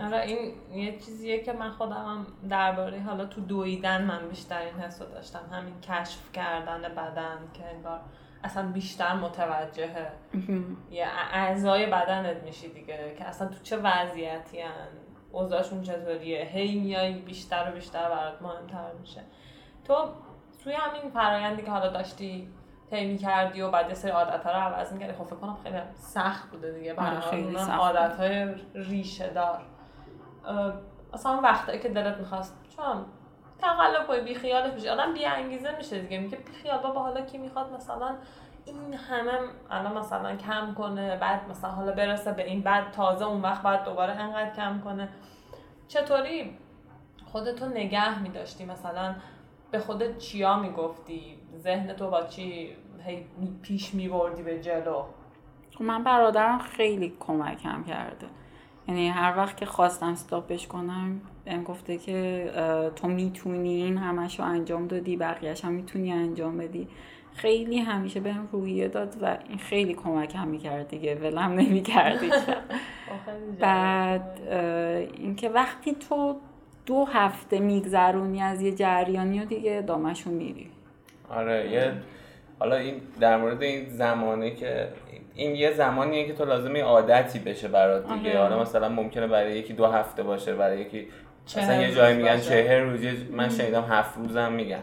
آره 0.00 0.20
این 0.20 0.52
یه 0.84 0.98
چیزیه 0.98 1.42
که 1.42 1.52
من 1.52 1.70
خودم 1.70 1.92
هم 1.92 2.26
درباره 2.48 3.00
حالا 3.00 3.26
تو 3.26 3.40
دویدن 3.40 4.04
من 4.04 4.28
بیشتر 4.28 4.60
این 4.60 4.74
حس 4.74 4.98
داشتم. 4.98 5.40
همین 5.52 5.80
کشف 5.80 6.32
کردن 6.32 6.82
بدن 6.82 7.38
که 7.54 7.64
انگار 7.74 8.00
اصلا 8.44 8.72
بیشتر 8.72 9.14
متوجه 9.14 9.90
یه 10.90 11.06
اعضای 11.32 11.86
بدنت 11.86 12.42
میشی 12.42 12.68
دیگه 12.68 13.14
که 13.18 13.24
اصلا 13.24 13.48
تو 13.48 13.54
چه 13.62 13.76
وضعیتی 13.76 14.60
هن؟ 14.60 14.88
اوضاعشون 15.32 15.82
چطوریه؟ 15.82 16.44
هی 16.44 16.80
میای 16.80 17.12
بیشتر 17.12 17.70
و 17.70 17.74
بیشتر 17.74 18.08
برات 18.08 18.42
مهمتر 18.42 18.92
میشه. 19.00 19.20
تو 19.84 19.94
توی 20.64 20.72
همین 20.72 21.10
فرایندی 21.10 21.62
که 21.62 21.70
حالا 21.70 21.88
داشتی 21.88 22.48
طی 22.90 23.18
کردی 23.18 23.60
و 23.60 23.70
بعد 23.70 23.88
یه 23.88 23.94
سری 23.94 24.10
عادت 24.10 24.44
ها 24.44 24.50
رو 24.50 24.58
عوض 24.58 24.92
می‌کردی 24.92 25.12
خب 25.12 25.24
فکر 25.24 25.36
کنم 25.36 25.56
خیلی 25.62 25.78
سخت 25.94 26.50
بوده 26.50 26.72
دیگه. 26.72 26.94
برای 26.94 27.54
عادت 27.78 28.16
های 28.16 28.54
ریشه 28.74 29.28
دار. 29.28 29.62
اصلا 31.12 31.40
وقتی 31.42 31.78
که 31.78 31.88
دلت 31.88 32.18
می‌خواست 32.18 32.56
چون 32.76 33.04
تقلب 33.58 34.06
کنی 34.06 34.20
بی 34.20 34.34
خیالش 34.34 34.72
میشه 34.72 34.90
آدم 34.92 35.14
بی 35.14 35.24
انگیزه 35.24 35.76
میشه 35.76 36.00
دیگه. 36.00 36.18
میگه 36.18 36.36
بی 36.36 36.52
خیال 36.52 36.78
بابا 36.78 37.00
حالا 37.00 37.20
کی 37.20 37.38
می‌خواد؟ 37.38 37.72
مثلا 37.72 38.14
این 38.64 38.94
همه 38.94 39.38
الان 39.70 39.98
مثلا 39.98 40.36
کم 40.36 40.74
کنه 40.74 41.16
بعد 41.16 41.50
مثلا 41.50 41.70
حالا 41.70 41.92
برسه 41.92 42.32
به 42.32 42.44
این 42.44 42.62
بعد 42.62 42.90
تازه 42.90 43.26
اون 43.26 43.42
وقت 43.42 43.62
بعد 43.62 43.84
دوباره 43.84 44.12
انقدر 44.12 44.50
کم 44.50 44.80
کنه. 44.80 45.08
چطوری 45.88 46.58
خودتو 47.32 47.66
نگه 47.66 48.22
میداشتی؟ 48.22 48.64
مثلا 48.64 49.14
به 49.70 49.78
خودت 49.78 50.18
چیا 50.18 50.56
می‌گفتی؟ 50.56 51.38
ذهن 51.56 51.92
تو 51.92 52.10
با 52.10 52.22
چی 52.22 52.76
پیش 53.62 53.94
میبردی 53.94 54.42
به 54.42 54.60
جلو؟ 54.60 55.02
خب 55.74 55.82
من 55.82 56.04
برادرم 56.04 56.58
خیلی 56.58 57.16
کمکم 57.20 57.84
کرده. 57.84 58.26
یعنی 58.88 59.08
هر 59.08 59.36
وقت 59.36 59.56
که 59.56 59.66
خواستم 59.66 60.06
استاپش 60.06 60.66
کنم 60.66 61.20
بهم 61.44 61.62
گفته 61.62 61.98
که 61.98 62.50
تو 62.96 63.08
می‌تونی 63.08 63.82
این 63.82 63.98
همش 63.98 64.38
رو 64.38 64.44
انجام 64.44 64.86
دادی 64.86 65.16
بقیهش 65.16 65.64
هم 65.64 65.72
می‌تونی 65.72 66.12
انجام 66.12 66.58
بدی. 66.58 66.88
خیلی 67.34 67.78
همیشه 67.78 68.20
بهم 68.20 68.48
رویه 68.52 68.88
داد 68.88 69.16
و 69.22 69.38
این 69.48 69.58
خیلی 69.58 69.94
کمکم 69.94 70.48
می‌کرد 70.48 70.88
دیگه. 70.88 71.14
ولم 71.14 71.52
نمی‌کردی. 71.52 72.30
بعد 73.60 74.40
اینکه 75.16 75.48
وقتی 75.48 75.94
تو 75.94 76.36
دو 76.86 77.04
هفته 77.04 77.58
میگذرونی 77.58 78.42
از 78.42 78.62
یه 78.62 78.72
جریانی 78.72 79.40
و 79.40 79.44
دیگه 79.44 79.84
دامشون 79.86 80.34
میری. 80.34 80.70
آره 81.30 81.70
یه 81.70 81.92
حالا 82.58 82.76
این 82.76 83.00
در 83.20 83.36
مورد 83.36 83.62
این 83.62 83.88
زمانه 83.88 84.54
که 84.54 84.88
این 85.36 85.56
یه 85.56 85.72
زمانیه 85.72 86.26
که 86.26 86.32
تو 86.32 86.44
لازمه 86.44 86.82
عادتی 86.82 87.38
بشه 87.38 87.68
برات 87.68 88.12
دیگه. 88.12 88.38
حالا 88.38 88.60
مثلا 88.60 88.88
ممکنه 88.88 89.26
برای 89.26 89.58
یکی 89.58 89.72
دو 89.72 89.86
هفته 89.86 90.22
باشه 90.22 90.54
برای 90.54 90.80
یکی 90.80 91.06
مثلا 91.46 91.82
یه 91.82 91.94
جایی 91.94 92.16
میگن 92.16 92.40
چهر 92.40 92.80
روزی 92.80 93.28
من 93.30 93.48
شنیدم 93.48 93.84
هفت 93.90 94.18
روزم 94.18 94.52
میگن. 94.52 94.82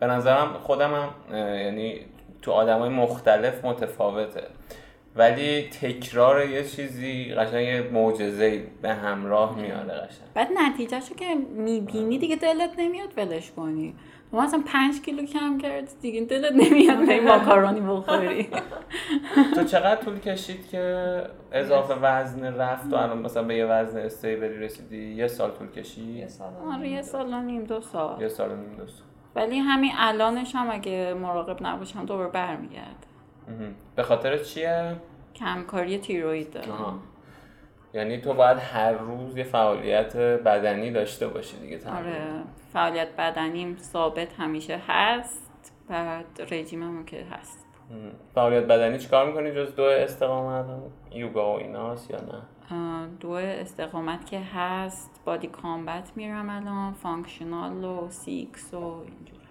به 0.00 0.06
نظرم 0.06 0.52
خودم 0.62 0.94
هم 0.94 1.36
یعنی 1.36 2.00
تو 2.42 2.52
آدمای 2.52 2.88
مختلف 2.88 3.64
متفاوته. 3.64 4.42
ولی 5.16 5.62
تکرار 5.62 6.48
یه 6.48 6.64
چیزی 6.64 7.34
قشنگ 7.34 7.66
یه 7.66 7.82
معجزه 7.82 8.62
به 8.82 8.88
همراه 8.88 9.56
میاره 9.56 9.94
قشنگ. 9.94 10.28
بعد 10.34 10.48
نتیجهشو 10.54 11.14
که 11.14 11.34
می‌بینی 11.56 12.18
دیگه 12.18 12.36
دلت 12.36 12.70
نمیاد 12.78 13.08
ولش 13.16 13.50
کنی. 13.50 13.94
ما 14.32 14.42
مثلا 14.42 14.62
پنج 14.66 15.00
کیلو 15.02 15.26
کم 15.26 15.58
کرد. 15.58 15.92
دیگه 16.00 16.20
دلت 16.20 16.52
نمیاد 16.52 17.06
به 17.06 17.20
ماکارونی 17.20 17.80
بخوری. 17.80 18.48
تو 19.54 19.64
چقدر 19.64 19.96
طول 19.96 20.18
کشید 20.18 20.68
که 20.68 21.24
اضافه 21.52 21.94
وزن 21.94 22.44
رفت 22.44 22.92
و 22.92 22.96
الان 22.96 23.18
مثلا 23.18 23.42
به 23.42 23.56
یه 23.56 23.66
وزن 23.66 23.98
استیبلی 23.98 24.58
رسیدی؟ 24.58 25.14
یه 25.14 25.26
سال 25.26 25.50
طول 25.50 25.70
کشید؟ 25.70 26.16
یه 26.16 26.28
سال 26.28 26.52
آره 26.72 26.88
یه 26.88 27.02
سال 27.02 27.34
نیم 27.34 27.64
دو 27.64 27.80
سال. 27.80 28.22
یه 28.22 28.28
سال 28.28 28.48
نیم 28.48 28.76
دو 28.76 28.86
سال. 28.86 29.06
ولی 29.34 29.58
همین 29.58 29.92
الانش 29.96 30.54
هم 30.54 30.70
اگه 30.70 31.14
مراقب 31.14 31.66
نباشم 31.66 32.04
دوباره 32.04 32.30
برمیگرده. 32.30 33.06
به 33.96 34.02
خاطر 34.02 34.38
چیه؟ 34.38 34.96
کمکاری 35.34 35.98
تیروید 35.98 36.50
داره 36.50 36.66
یعنی 37.94 38.20
تو 38.20 38.34
باید 38.34 38.58
هر 38.58 38.92
روز 38.92 39.36
یه 39.36 39.44
فعالیت 39.44 40.16
بدنی 40.16 40.90
داشته 40.90 41.28
باشی 41.28 41.56
دیگه 41.56 41.80
آره 41.90 42.16
فعالیت 42.72 43.08
بدنیم 43.18 43.76
ثابت 43.76 44.40
همیشه 44.40 44.80
هست 44.88 45.72
بعد 45.88 46.26
رژیمم 46.50 47.04
که 47.04 47.24
هست. 47.30 47.66
فعالیت 48.34 48.64
بدنی 48.64 48.98
چیکار 48.98 49.26
می‌کنی 49.26 49.52
جز 49.52 49.74
دو 49.74 49.82
استقامت؟ 49.82 50.66
یوگا 51.12 51.52
و 51.52 51.58
ایناست 51.58 52.10
یا 52.10 52.16
نه؟ 52.16 52.42
دو 53.20 53.30
استقامت 53.30 54.26
که 54.26 54.40
هست 54.40 55.20
body 55.24 55.46
combat 55.46 56.12
میرم 56.16 56.50
الان 56.50 56.92
functional 56.92 57.84
و 57.84 58.08
CX 58.10 58.74
و 58.74 58.76
اینجور 58.78 59.42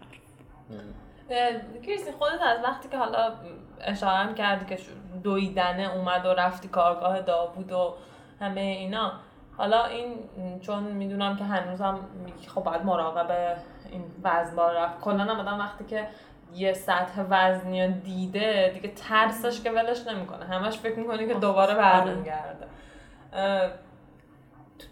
کریستی 1.85 2.11
خودت 2.11 2.41
از 2.41 2.63
وقتی 2.63 2.89
که 2.89 2.97
حالا 2.97 3.33
اشاره 3.81 4.33
کردی 4.33 4.75
که 4.75 4.81
دویدنه 5.23 5.95
اومد 5.95 6.25
و 6.25 6.29
رفتی 6.29 6.67
کارگاه 6.67 7.21
داوود 7.21 7.71
و 7.71 7.93
همه 8.41 8.61
اینا. 8.61 9.11
حالا 9.57 9.85
این 9.85 10.19
چون 10.59 10.83
می‌دونم 10.83 11.37
که 11.37 11.43
هنوزم 11.43 11.99
میگی 12.25 12.47
خب 12.47 12.63
باید 12.63 12.85
مراقب 12.85 13.57
این 13.91 14.03
وزن 14.23 14.55
بار 14.55 14.73
رفت. 14.73 14.99
کلا 15.01 15.39
آدم 15.39 15.59
وقتی 15.59 15.83
که 15.83 16.07
یه 16.53 16.73
سطح 16.73 17.21
وزنی 17.29 17.87
دیده 17.87 18.71
دیگه 18.73 18.93
ترسش 18.95 19.61
که 19.61 19.71
ولش 19.71 20.07
نمی‌کنه. 20.07 20.45
همش 20.45 20.77
فکر 20.77 20.99
می‌کنه 20.99 21.27
که 21.27 21.33
دوباره 21.33 21.75
برمیگرده. 21.75 22.67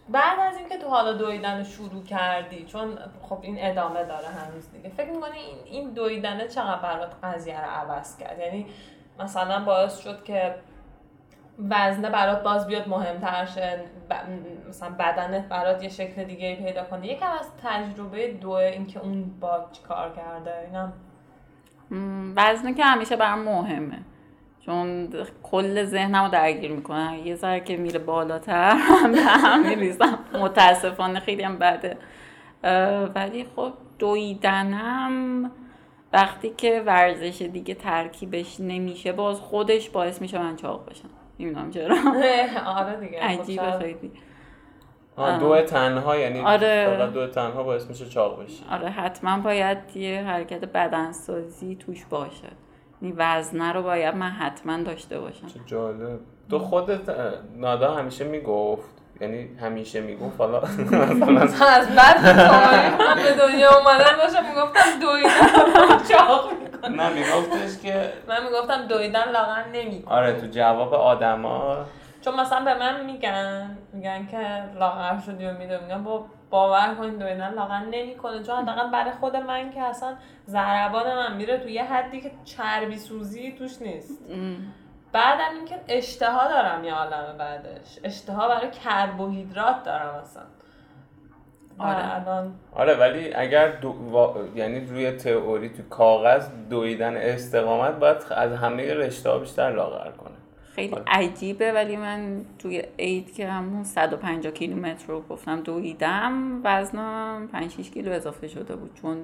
بعد 0.09 0.39
از 0.39 0.57
اینکه 0.57 0.77
تو 0.77 0.87
حالا 0.87 1.13
دویدن 1.13 1.63
شروع 1.63 2.03
کردی 2.03 2.65
چون 2.65 2.97
خب 3.21 3.39
این 3.41 3.57
ادامه 3.59 4.03
داره 4.03 4.27
هنوز 4.27 4.71
دیگه. 4.71 4.89
فکر 4.89 5.11
می‌کنی 5.11 5.37
این 5.37 5.57
این 5.65 5.93
دویدنه 5.93 6.47
چقدر 6.47 6.81
برات 6.81 7.11
قضیه 7.23 7.61
رو 7.61 7.69
عوض 7.69 8.17
کرد؟ 8.17 8.39
یعنی 8.39 8.65
مثلا 9.19 9.65
باعث 9.65 9.99
شد 9.99 10.23
که 10.23 10.55
وزنه 11.69 12.09
برات 12.09 12.43
باز 12.43 12.67
بیاد 12.67 12.87
مهمتر 12.87 13.45
شه 13.45 13.79
مثلا 14.69 14.89
بدنت 14.89 15.49
برات 15.49 15.83
یه 15.83 15.89
شکل 15.89 16.23
دیگه 16.23 16.55
پیدا 16.55 16.83
کنه. 16.83 17.07
یکم 17.07 17.31
از 17.39 17.47
تجربه 17.63 18.33
دو 18.33 18.49
اینکه 18.49 18.99
اون 18.99 19.39
با 19.39 19.65
کار 19.87 20.13
کرده 20.15 20.53
اینم 20.67 20.93
وزنه 22.35 22.73
که 22.73 22.83
همیشه 22.83 23.15
برام 23.15 23.39
مهمه. 23.39 23.99
چون 24.65 25.09
کل 25.43 25.85
ذهنم 25.85 26.23
رو 26.23 26.31
درگیر 26.31 26.71
می‌کنه. 26.71 27.27
یه 27.27 27.35
ذره 27.35 27.59
که 27.59 27.77
میره 27.77 27.99
بالاتر 27.99 28.75
هم 28.75 29.11
به 29.11 29.21
هم 29.21 29.69
میریزم. 29.69 30.19
متاسفانه 30.33 31.19
خیلی 31.19 31.43
هم 31.43 31.57
بده. 31.57 31.97
ولی 33.15 33.45
خب 33.55 33.73
دویدنم 33.99 35.51
وقتی 36.13 36.49
که 36.49 36.83
ورزش 36.85 37.41
دیگه 37.41 37.73
ترکیبش 37.73 38.59
نمیشه 38.59 39.11
باز 39.11 39.39
خودش 39.39 39.89
باعث 39.89 40.21
میشه 40.21 40.39
من 40.39 40.55
چاق 40.55 40.89
بشم. 40.89 41.09
نمی‌دونم 41.39 41.71
چرا. 41.71 41.95
آره 42.65 42.95
دیگه 42.99 43.19
خب 43.19 43.41
عجیبه 43.41 43.71
خیلی. 43.79 44.11
دو 45.39 45.61
تنها 45.61 46.17
یعنی 46.17 46.39
آره. 46.41 47.09
دو 47.13 47.27
تنها 47.27 47.63
باعث 47.63 47.87
میشه 47.89 48.05
چاق 48.05 48.43
بشی. 48.43 48.65
آره 48.71 48.89
حتما 48.89 49.39
باید 49.39 49.77
یه 49.95 50.23
حرکت 50.23 50.65
بدنسازی 50.65 51.75
توش 51.75 52.05
باشه. 52.05 52.47
این 53.01 53.13
وزنه 53.17 53.71
رو 53.73 53.83
باید 53.83 54.15
من 54.15 54.29
حتما 54.29 54.83
داشته 54.83 55.19
باشم. 55.19 55.47
چه 55.47 55.59
جالب. 55.65 56.19
تو 56.49 56.59
خودت 56.59 56.99
نادا 57.57 57.93
همیشه 57.95 58.23
می‌گفت 58.25 58.89
یعنی 59.21 59.57
همیشه 59.61 60.01
می‌گفت 60.01 60.41
حالا 60.41 60.59
از 61.77 61.95
بعد 61.95 62.25
من 63.01 63.15
به 63.23 63.31
دنیا 63.47 63.69
اومدن 63.77 64.17
داشتم 64.17 64.43
می‌گفتم 64.49 64.99
دویدن 65.01 66.03
چاق 66.09 66.51
نه 66.83 67.09
میگفتش 67.09 67.81
که 67.81 68.13
من 68.27 68.43
می‌گفتم 68.43 68.87
دویدن 68.87 69.31
لاغر 69.31 69.63
نمی‌کنه 69.73 70.15
آره 70.15 70.41
تو 70.41 70.47
جواب 70.47 70.93
آدما. 70.93 71.77
چون 72.21 72.39
مثلا 72.39 72.65
به 72.65 72.79
من 72.79 73.05
میگن 73.05 73.77
میگن 73.93 74.27
که 74.27 74.63
لاغر 74.79 75.19
شدی 75.19 75.45
و 75.45 75.53
می‌دونم 75.53 75.83
میگن 75.83 76.03
با 76.03 76.25
باور 76.49 76.95
کنید 76.95 77.19
دویدن 77.19 77.53
لاغر 77.53 77.79
نمی‌کنه 77.79 78.43
چون 78.43 78.55
حداقل 78.55 78.91
برای 78.91 79.11
خود 79.11 79.35
من 79.35 79.71
که 79.71 79.81
اصلا 79.81 80.15
ضربان 80.47 81.15
من 81.15 81.35
میره 81.35 81.57
تو 81.57 81.69
یه 81.69 81.83
حدی 81.83 82.21
که 82.21 82.31
چربی 82.45 82.97
سوزی 82.97 83.51
توش 83.51 83.81
نیست. 83.81 84.23
بعدم 85.11 85.55
اینکه 85.55 85.79
اشتها 85.87 86.47
دارم 86.47 86.83
یه 86.83 86.93
عالم 86.93 87.37
بعدش. 87.37 87.99
اشتها 88.03 88.47
برای 88.47 88.71
کربوهیدرات 88.71 89.83
دارم 89.83 90.15
اصلا. 90.15 90.43
آره. 91.79 92.15
الان. 92.15 92.53
آره 92.75 92.95
ولی 92.95 93.33
اگر 93.33 93.71
دو... 93.71 93.95
یعنی 94.55 94.85
روی 94.85 95.11
تئوری 95.11 95.69
تو 95.69 95.83
کاغذ 95.89 96.47
دویدن 96.69 97.17
استقامت 97.17 97.99
باید 97.99 98.17
از 98.31 98.53
همه 98.53 98.93
رشته 98.93 99.29
ها 99.29 99.39
بیشتر 99.39 99.71
لاغر 99.71 100.11
کنه. 100.11 100.35
خیلی 100.75 100.95
عجیبه 101.07 101.71
ولی 101.71 101.97
من 101.97 102.41
توی 102.59 102.83
عید 102.99 103.35
که 103.35 103.47
همون 103.47 103.83
150 103.83 104.53
کیلومتر 104.53 105.07
رو 105.07 105.21
گفتم 105.21 105.61
دویدم 105.61 106.61
وزنم 106.63 107.49
5 107.51 107.71
6 107.71 107.91
کیلو 107.91 108.11
اضافه 108.11 108.47
شده 108.47 108.75
بود 108.75 108.93
چون 109.01 109.17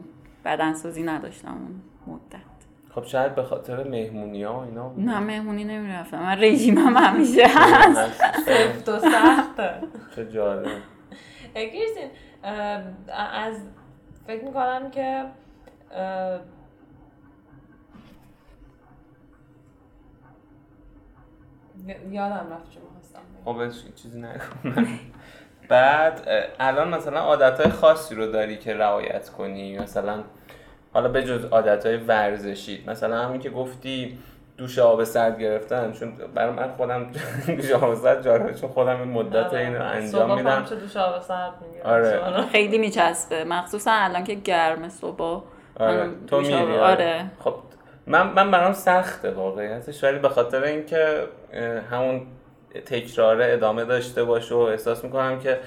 بدنسازی 0.45 1.03
نداشتم 1.03 1.47
اون 1.47 1.81
مدت. 2.15 2.55
خب 2.95 3.03
شاید 3.03 3.35
به 3.35 3.43
خاطر 3.43 3.83
مهمونی 3.83 4.43
ها 4.43 4.63
اینا 4.63 4.89
بود. 4.89 5.05
نه 5.05 5.19
مهمونی 5.19 5.63
نمی‌رفتم. 5.63 6.19
من 6.19 6.41
رژیمم 6.41 6.97
همیشه 6.97 7.45
هست. 7.47 8.23
سفت 8.45 8.89
و 8.89 8.99
سخته. 8.99 9.73
چه 10.15 10.31
جالب. 10.31 10.67
گیرسین 11.55 12.09
از 12.45 13.57
فکر 14.27 14.43
می‌کنم 14.43 14.91
که 14.91 15.25
یادم 22.11 22.47
رفت 22.51 22.69
چه 22.69 22.79
می‌خواستم 22.79 23.19
خب 23.45 23.93
چیزی 23.95 24.21
نکنم 24.21 24.99
بعد 25.69 26.27
الان 26.59 26.89
مثلا 26.95 27.19
عادت 27.19 27.69
خاصی 27.69 28.15
رو 28.15 28.31
داری 28.31 28.57
که 28.57 28.73
رعایت 28.73 29.29
کنی؟ 29.29 29.77
مثلا 29.77 30.23
حالا 30.93 31.09
به 31.09 31.23
جز 31.23 31.45
عادت 31.45 31.85
ورزشی 32.07 32.83
مثلا 32.87 33.23
همین 33.23 33.41
که 33.41 33.49
گفتی 33.49 34.17
دوش 34.57 34.79
آب 34.79 35.03
سرد 35.03 35.39
گرفتن 35.39 35.91
چون 35.91 36.13
برای 36.35 36.51
من 36.51 36.71
خودم 36.77 37.11
دوش 37.47 37.71
آب 37.71 37.95
سرد 37.95 38.23
جالبه 38.23 38.53
چون 38.53 38.69
خودم 38.69 38.99
این 38.99 39.09
مدت 39.09 39.35
آره. 39.35 39.59
اینو 39.59 39.83
انجام 39.83 40.35
میدم 40.35 40.65
چه 40.65 40.75
دوش 40.75 40.97
آب 40.97 41.21
سرد 41.21 41.53
می‌گیرم 41.61 41.85
آره. 41.85 42.41
خیلی 42.51 42.77
میچسبه 42.77 43.43
مخصوصا 43.43 43.91
الان 43.91 44.23
که 44.23 44.35
گرم 44.35 44.89
صبح 44.89 45.43
آره. 45.79 46.09
تو 46.27 46.41
میری 46.41 46.53
آره. 46.53 46.79
آره. 46.79 47.25
خب 47.39 47.55
من 48.07 48.27
من 48.27 48.51
برام 48.51 48.73
سخته 48.73 49.31
واقعیتش 49.31 50.03
ولی 50.03 50.19
به 50.19 50.29
خاطر 50.29 50.63
اینکه 50.63 51.23
همون 51.91 52.21
تکرار 52.85 53.41
ادامه 53.41 53.85
داشته 53.85 54.23
باشه 54.23 54.55
و 54.55 54.59
احساس 54.59 55.03
می‌کنم 55.03 55.39
که 55.39 55.59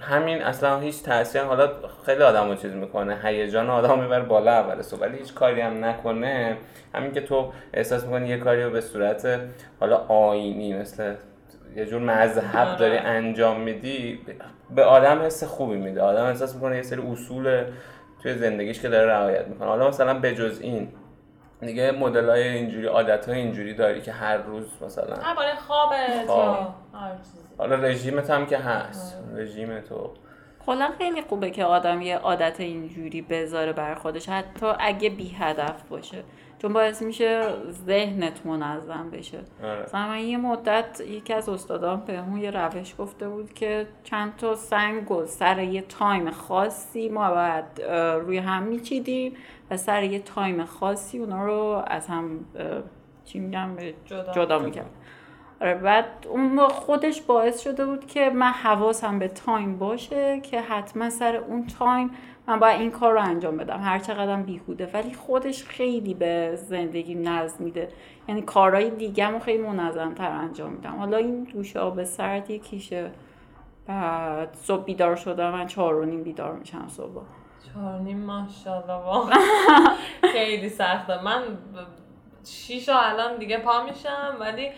همین 0.00 0.42
اصلا 0.42 0.78
هیچ 0.78 1.02
تاثیر 1.02 1.42
حالا 1.42 1.70
خیلی 2.06 2.22
آدم 2.22 2.48
رو 2.48 2.54
چیز 2.54 2.72
می‌کنه 2.72 3.18
هیجان 3.24 3.70
آدم 3.70 3.98
می‌بره 3.98 4.22
بالا 4.22 4.52
اول 4.52 4.82
صبح 4.82 5.00
ولی 5.00 5.18
هیچ 5.18 5.34
کاری 5.34 5.60
هم 5.60 5.84
نکنه 5.84 6.56
همین 6.94 7.12
که 7.12 7.20
تو 7.20 7.52
احساس 7.74 8.04
می‌کنی 8.04 8.28
یه 8.28 8.38
کاری 8.38 8.64
رو 8.64 8.70
به 8.70 8.80
صورت 8.80 9.40
حالا 9.80 9.96
آینی 9.96 10.74
مثل 10.74 11.14
یه 11.76 11.86
جور 11.86 12.02
مذهب 12.02 12.68
آره. 12.68 12.78
داری 12.78 12.96
انجام 12.96 13.60
میدی 13.60 14.20
به 14.70 14.84
آدم 14.84 15.22
حس 15.22 15.44
خوبی 15.44 15.76
میده 15.76 16.02
آدم 16.02 16.24
احساس 16.24 16.54
می‌کنه 16.54 16.76
یه 16.76 16.82
سری 16.82 17.02
اصول 17.12 17.64
توی 18.22 18.34
زندگیش 18.34 18.80
که 18.80 18.88
داره 18.88 19.10
رعایت 19.10 19.48
می‌کنه 19.48 19.68
حالا 19.68 19.88
مثلا 19.88 20.20
بجز 20.20 20.60
این 20.60 20.88
دیگه 21.60 21.92
مدل 21.92 22.28
های 22.28 22.48
اینجوری 22.48 22.86
عادت 22.86 23.28
های 23.28 23.38
اینجوری 23.38 23.74
داری 23.74 24.00
که 24.00 24.12
هر 24.12 24.36
روز 24.36 24.64
مثلا 24.82 25.16
هر 25.16 25.34
باره 25.34 25.54
خوابت 25.54 26.26
خواب. 26.26 26.38
یا 26.38 26.74
هر 27.00 27.16
چیزی 27.16 27.41
حالا 27.58 27.74
رژیمت 27.76 28.30
هم 28.30 28.46
که 28.46 28.58
هست. 28.58 29.18
رژیم 29.36 29.80
تو. 29.80 30.10
کلا 30.66 30.90
خیلی 30.98 31.22
خوبه 31.22 31.50
که 31.50 31.64
آدم 31.64 32.02
یه 32.02 32.16
عادت 32.18 32.60
اینجوری 32.60 33.22
بذاره 33.22 33.72
بر 33.72 33.94
خودش. 33.94 34.28
حتی 34.28 34.66
اگه 34.78 35.10
بی 35.10 35.28
هدف 35.38 35.82
باشه. 35.82 36.22
چون 36.58 36.72
باعث 36.72 37.02
میشه 37.02 37.42
ذهنت 37.86 38.46
منظم 38.46 39.10
بشه. 39.10 39.38
آره. 39.62 39.82
مثلا 39.82 40.06
من 40.08 40.18
یه 40.20 40.36
مدت 40.36 41.00
یکی 41.00 41.32
از 41.32 41.48
استادان 41.48 42.00
بهمون 42.06 42.40
یه 42.40 42.50
روش 42.50 42.94
گفته 42.98 43.28
بود 43.28 43.52
که 43.52 43.86
چند 44.04 44.36
تا 44.36 44.54
سنگ 44.54 45.10
و 45.10 45.26
سر 45.26 45.58
یه 45.58 45.82
تایم 45.82 46.30
خاصی 46.30 47.08
ما 47.08 47.30
باید 47.30 47.82
روی 48.26 48.38
هم 48.38 48.62
میچیدیم 48.62 49.32
و 49.70 49.76
سر 49.76 50.02
یه 50.02 50.18
تایم 50.18 50.64
خاصی 50.64 51.18
اونا 51.18 51.46
رو 51.46 51.82
از 51.86 52.06
هم 52.06 52.40
چی 53.24 53.38
میگم؟ 53.38 53.76
به- 53.76 53.94
جدا. 54.04 54.32
جدا 54.32 54.58
می‌کرد 54.58 54.90
آره 55.62 55.74
بعد 55.74 56.26
اون 56.30 56.68
خودش 56.68 57.22
باعث 57.22 57.60
شده 57.60 57.86
بود 57.86 58.06
که 58.06 58.30
من 58.30 58.50
حواسم 58.50 59.18
به 59.18 59.28
تایم 59.28 59.78
باشه 59.78 60.40
که 60.40 60.60
حتما 60.60 61.10
سر 61.10 61.36
اون 61.36 61.66
تایم 61.66 62.10
من 62.46 62.58
باید 62.58 62.80
این 62.80 62.90
کار 62.90 63.12
رو 63.12 63.20
انجام 63.20 63.56
بدم. 63.56 63.80
هر 63.80 63.98
چقدر 63.98 64.36
بیهوده. 64.36 64.90
ولی 64.94 65.14
خودش 65.14 65.64
خیلی 65.64 66.14
به 66.14 66.56
زندگی 66.56 67.14
نظم 67.14 67.64
میده. 67.64 67.88
یعنی 68.28 68.42
کارهای 68.42 68.90
دیگه 68.90 69.28
رو 69.28 69.38
خیلی 69.38 69.62
منظم 69.62 70.14
تر 70.14 70.30
انجام 70.30 70.72
میدم. 70.72 70.96
حالا 70.98 71.16
این 71.16 71.44
دوش 71.44 71.76
آب 71.76 72.04
سرد 72.04 72.50
یکیشه. 72.50 73.10
بعد 73.86 74.54
صبح 74.54 74.84
بیدار 74.84 75.16
شدم 75.16 75.50
من 75.50 75.66
چهار 75.66 75.94
و 75.94 76.04
نیم 76.04 76.22
بیدار 76.22 76.52
میشم 76.52 76.88
صبح. 76.88 77.22
چهار 77.72 78.00
نیم 78.00 78.20
ماشاءالله 78.20 79.04
واقعا. 79.04 79.38
خیلی 80.34 80.68
سخته. 80.68 81.22
من 81.22 81.42
شیشا 82.44 82.98
الان 82.98 83.38
دیگه 83.38 83.58
پا 83.58 83.82
میشم 83.84 84.36
ولی 84.40 84.70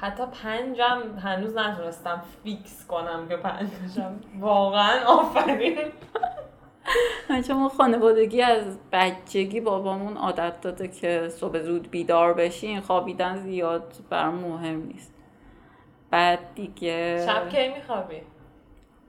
حتی 0.00 0.22
پنجم 0.42 1.18
هنوز 1.22 1.56
نتونستم 1.56 2.22
فیکس 2.44 2.86
کنم 2.86 3.28
که 3.28 3.36
پنجم 3.36 4.20
واقعا 4.40 5.04
آفرین. 5.06 5.78
چون 7.46 7.56
ما 7.56 7.68
خانوادگی 7.68 8.42
از 8.42 8.78
بچگی 8.92 9.60
بابامون 9.60 10.16
عادت 10.16 10.60
داده 10.60 10.88
که 10.88 11.28
صبح 11.28 11.58
زود 11.58 11.90
بیدار 11.90 12.34
بشین 12.34 12.80
خوابیدن 12.80 13.36
زیاد 13.36 13.94
برام 14.10 14.34
مهم 14.34 14.86
نیست. 14.86 15.14
بعد 16.10 16.54
دیگه 16.54 17.26
شب 17.26 17.48
کی 17.48 17.68
میخوابی؟ 17.68 18.22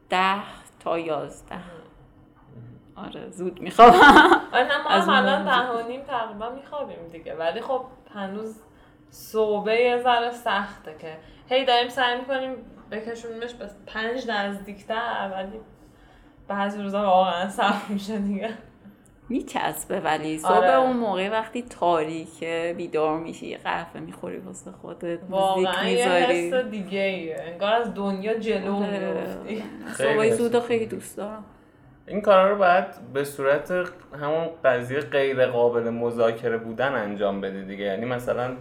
ده 0.09 0.43
تا 0.79 0.99
یازده. 0.99 1.59
آره 2.95 3.29
زود 3.29 3.61
میخوابم. 3.61 3.99
آره 4.53 4.83
ما 4.83 4.89
هم 4.89 5.09
الان 5.09 5.45
ده 5.45 5.71
و 5.71 5.87
نیم 5.87 6.01
تقریبا 6.01 6.49
میخوابیم 6.49 7.07
دیگه. 7.11 7.35
ولی 7.35 7.61
خب 7.61 7.81
هنوز 8.13 8.61
صبح 9.13 9.71
یه 9.71 10.01
ذره 10.03 10.31
سخته 10.31 10.95
که. 10.99 11.17
هی 11.49 11.65
داریم 11.65 11.89
سعی 11.89 12.19
می‌کنیم 12.19 12.55
بکشونیمش 12.91 13.53
به 13.53 13.65
پنج 13.85 14.29
نزدیکتر 14.29 15.31
ولی 15.33 15.59
بعضی 16.47 16.81
روزا 16.81 17.01
واقعا 17.01 17.49
سخت 17.49 17.89
میشه 17.89 18.17
دیگه. 18.17 18.49
میچسبه 19.29 19.99
ولی 19.99 20.37
صبح 20.37 20.51
آره. 20.51 20.75
اون 20.75 20.97
موقع 20.97 21.29
وقتی 21.29 21.61
تاریکه 21.61 22.73
بیدار 22.77 23.19
میشی 23.19 23.47
یه 23.47 23.57
قهوه 23.57 24.01
می‌خوری 24.01 24.37
واسه 24.37 24.71
خودت 24.71 25.19
واقعا 25.29 25.89
یه 25.89 26.07
حس 26.07 26.53
دیگه 26.53 26.99
ایه 26.99 27.37
انگار 27.39 27.73
از 27.73 27.93
دنیا 27.93 28.33
جلو 28.33 28.75
آره. 28.75 29.13
میفتی 29.13 29.63
خیلی 29.85 30.31
صبح 30.31 30.35
زود 30.35 30.59
خیلی 30.59 30.85
دوست 30.85 31.17
دارم. 31.17 31.45
این 32.07 32.21
کارا 32.21 32.49
رو 32.49 32.57
باید 32.57 32.85
به 33.13 33.23
صورت 33.23 33.71
همون 34.21 34.49
قضیه 34.63 34.99
غیر 34.99 35.45
قابل 35.45 35.89
مذاکره 35.89 36.57
بودن 36.57 36.93
انجام 36.93 37.41
بدی 37.41 37.65
دیگه. 37.65 37.83
یعنی 37.83 38.05
مثلا 38.05 38.55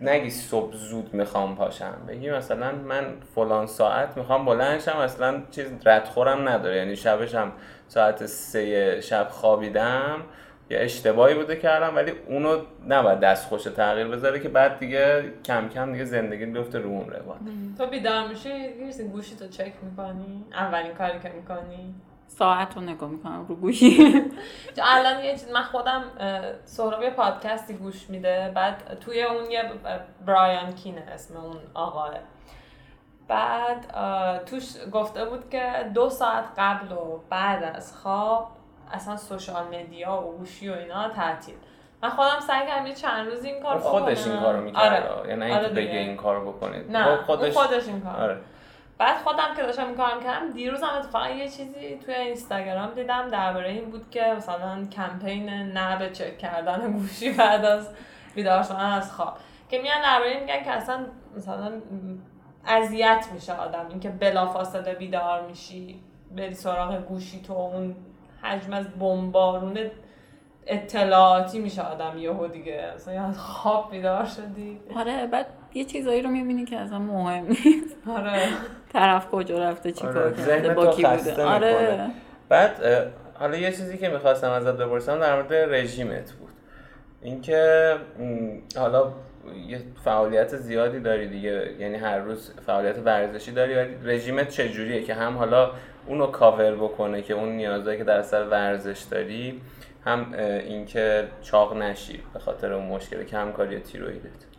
نگی 0.00 0.30
صبح 0.30 0.76
زود 0.76 1.14
می‌خوام 1.14 1.56
پاشم 1.56 1.96
بگی 2.08 2.30
مثلا 2.30 2.72
من 2.72 3.04
فلان 3.34 3.66
ساعت 3.66 4.16
می‌خوام 4.16 4.44
بلندشم 4.44 4.96
اصلا 4.96 5.42
چیز 5.50 5.66
ردخورم 5.84 6.48
نداره. 6.48 6.76
یعنی 6.76 6.96
شبشم 6.96 7.52
ساعت 7.88 8.26
سه 8.26 9.00
شب 9.00 9.28
خوابیدم 9.30 10.22
یه 10.70 10.78
اشتباهی 10.78 11.34
بوده 11.34 11.56
کردم 11.56 11.96
ولی 11.96 12.12
اونو 12.28 12.58
نباید 12.88 13.20
دست 13.20 13.48
خوش 13.48 13.62
تغییر 13.62 14.08
بذاره 14.08 14.40
که 14.40 14.48
بعد 14.48 14.78
دیگه 14.78 15.32
کم 15.44 15.68
کم 15.68 15.92
دیگه 15.92 16.04
زندگی 16.04 16.46
بیفته 16.46 16.78
رو 16.78 16.88
اون 16.88 17.10
روان. 17.10 17.38
تو 17.78 17.86
بیدار 17.86 18.28
گیرسی 18.78 19.04
گوشی 19.04 19.36
تو 19.36 19.48
چک 19.48 19.72
می‌کنی؟ 19.82 20.44
اولین 20.52 20.94
کاری 20.94 21.18
که 21.18 21.28
می‌کنی؟ 21.28 21.94
ساعت 22.38 22.76
رو 22.76 22.82
نگاه 22.82 23.10
می‌کنم 23.10 23.46
رو 23.48 23.54
گوشی. 23.54 24.22
الان 24.96 25.24
یه 25.24 25.32
چیز 25.32 25.50
من 25.52 25.62
خودم 25.62 26.04
سهراب 26.64 27.02
یه 27.02 27.10
پادکستی 27.10 27.74
گوش 27.74 28.10
میده 28.10 28.52
بعد 28.54 28.98
توی 29.00 29.22
اون 29.22 29.50
یه 29.50 29.70
برایان 30.26 30.72
کینه 30.72 31.00
اسم 31.00 31.36
اون 31.36 31.56
آقاه. 31.74 32.10
بعد 33.28 33.94
توش 34.44 34.62
گفته 34.92 35.24
بود 35.24 35.50
که 35.50 35.90
دو 35.94 36.10
ساعت 36.10 36.44
قبل 36.58 36.92
و 36.92 37.20
بعد 37.30 37.62
از 37.62 37.96
خواب 37.96 38.50
اصلا 38.92 39.16
سوشال 39.16 39.64
مدیا 39.66 40.22
و 40.22 40.36
گوشی 40.38 40.68
و 40.68 40.72
اینا 40.72 41.08
تعطیل. 41.08 41.54
من 42.02 42.08
خودم 42.08 42.40
سعی 42.46 42.66
کردم 42.66 42.86
یه 42.86 42.94
چند 42.94 43.26
روز 43.26 43.44
این 43.44 43.62
کار 43.62 43.78
خودش 43.78 44.26
این 44.26 44.40
کارو 44.40 44.60
می‌کرد. 44.60 45.06
آره. 45.06 45.28
یعنی 45.28 45.44
اینکه 45.44 45.58
آره 45.58 45.68
بگه 45.68 45.98
این 45.98 46.16
کارو 46.16 46.52
بکنید. 46.52 46.90
نه 46.96 47.16
خب 47.16 47.22
خودش 47.22 47.56
خودش 47.56 47.88
این 47.88 48.00
کار 48.00 48.16
آره. 48.16 48.40
بعد 49.00 49.16
خودم 49.16 49.54
که 49.56 49.62
داشتم 49.62 49.94
کارم 49.94 50.22
کردم 50.22 50.50
دیروز 50.52 50.82
هم 50.82 50.98
اتفاقا 50.98 51.28
یه 51.28 51.48
چیزی 51.48 51.96
توی 51.96 52.14
اینستاگرام 52.14 52.94
دیدم 52.94 53.28
درباره 53.28 53.70
این 53.70 53.90
بود 53.90 54.10
که 54.10 54.34
مثلا 54.36 54.86
کمپین 54.86 55.48
نه 55.48 55.98
به 55.98 56.10
چک 56.10 56.38
کردن 56.38 56.92
گوشی 56.92 57.32
بعد 57.32 57.64
از 57.64 57.88
بیدار 58.34 58.62
شدن 58.62 58.76
از 58.76 59.12
خواب. 59.12 59.38
که 59.68 59.78
میان 59.82 60.02
درباره 60.02 60.40
میگن 60.40 60.64
که 60.64 60.70
اصلا 60.70 61.06
مثلا 61.36 61.72
اذیت 62.66 63.26
میشه 63.34 63.52
آدم 63.52 63.86
اینکه 63.88 64.08
بلافاصله 64.08 64.94
بیدار 64.94 65.46
میشی 65.46 66.02
بری 66.36 66.54
سراغ 66.54 66.96
گوشی 66.96 67.42
تو 67.42 67.52
اون 67.52 67.96
حجم 68.42 68.72
از 68.72 68.90
بمبارون 68.98 69.78
اطلاعاتی 70.66 71.58
میشه 71.58 71.82
آدم 71.82 72.18
یهو 72.18 72.46
دیگه. 72.46 72.92
مثلا 72.94 73.32
خواب 73.32 73.90
بیدار 73.90 74.24
شدی. 74.24 74.80
آره 74.96 75.26
بعد 75.26 75.46
یه 75.74 75.84
چیزایی 75.84 76.22
رو 76.22 76.30
می‌بینی 76.30 76.64
که 76.64 76.76
اصلا 76.76 76.98
مهم 76.98 77.46
نیست. 77.46 77.96
آره. 78.08 78.42
طرف 78.92 79.30
کجا 79.30 79.58
رفته 79.58 79.92
چی 79.92 80.06
آره. 80.06 80.14
کار 80.14 80.32
کرده 80.32 80.74
با 80.74 80.86
کی 80.86 81.04
بوده. 81.04 81.44
آره. 81.44 82.10
بعد 82.48 82.76
حالا 83.34 83.56
یه 83.56 83.70
چیزی 83.70 83.98
که 83.98 84.08
می‌خواستم 84.08 84.50
ازت 84.50 84.76
بپرسم 84.76 85.18
در 85.18 85.34
مورد 85.34 85.52
رژیمت 85.52 86.32
بود. 86.32 86.50
اینکه 87.22 87.94
حالا 88.76 89.12
یه 89.68 89.82
فعالیت 90.04 90.56
زیادی 90.56 91.00
داری 91.00 91.28
دیگه 91.28 91.74
یعنی 91.78 91.96
هر 91.96 92.18
روز 92.18 92.52
فعالیت 92.66 92.98
ورزشی 93.04 93.52
داری 93.52 93.74
ولی 93.74 93.94
رژیمت 94.04 94.48
چجوریه 94.48 95.02
که 95.02 95.14
هم 95.14 95.36
حالا 95.36 95.70
اونو 96.06 96.26
کاور 96.26 96.74
بکنه 96.74 97.22
که 97.22 97.34
اون 97.34 97.48
نیازهایی 97.48 97.98
که 97.98 98.04
در 98.04 98.16
اثر 98.16 98.44
ورزش 98.44 99.00
داری 99.10 99.60
هم 100.04 100.32
اینکه 100.66 101.28
چاق 101.42 101.76
نشی 101.76 102.20
به 102.32 102.38
خاطر 102.38 102.72
اون 102.72 102.86
مشکل 102.86 103.24
کمکاری 103.24 103.80
تیرویدت 103.80 104.49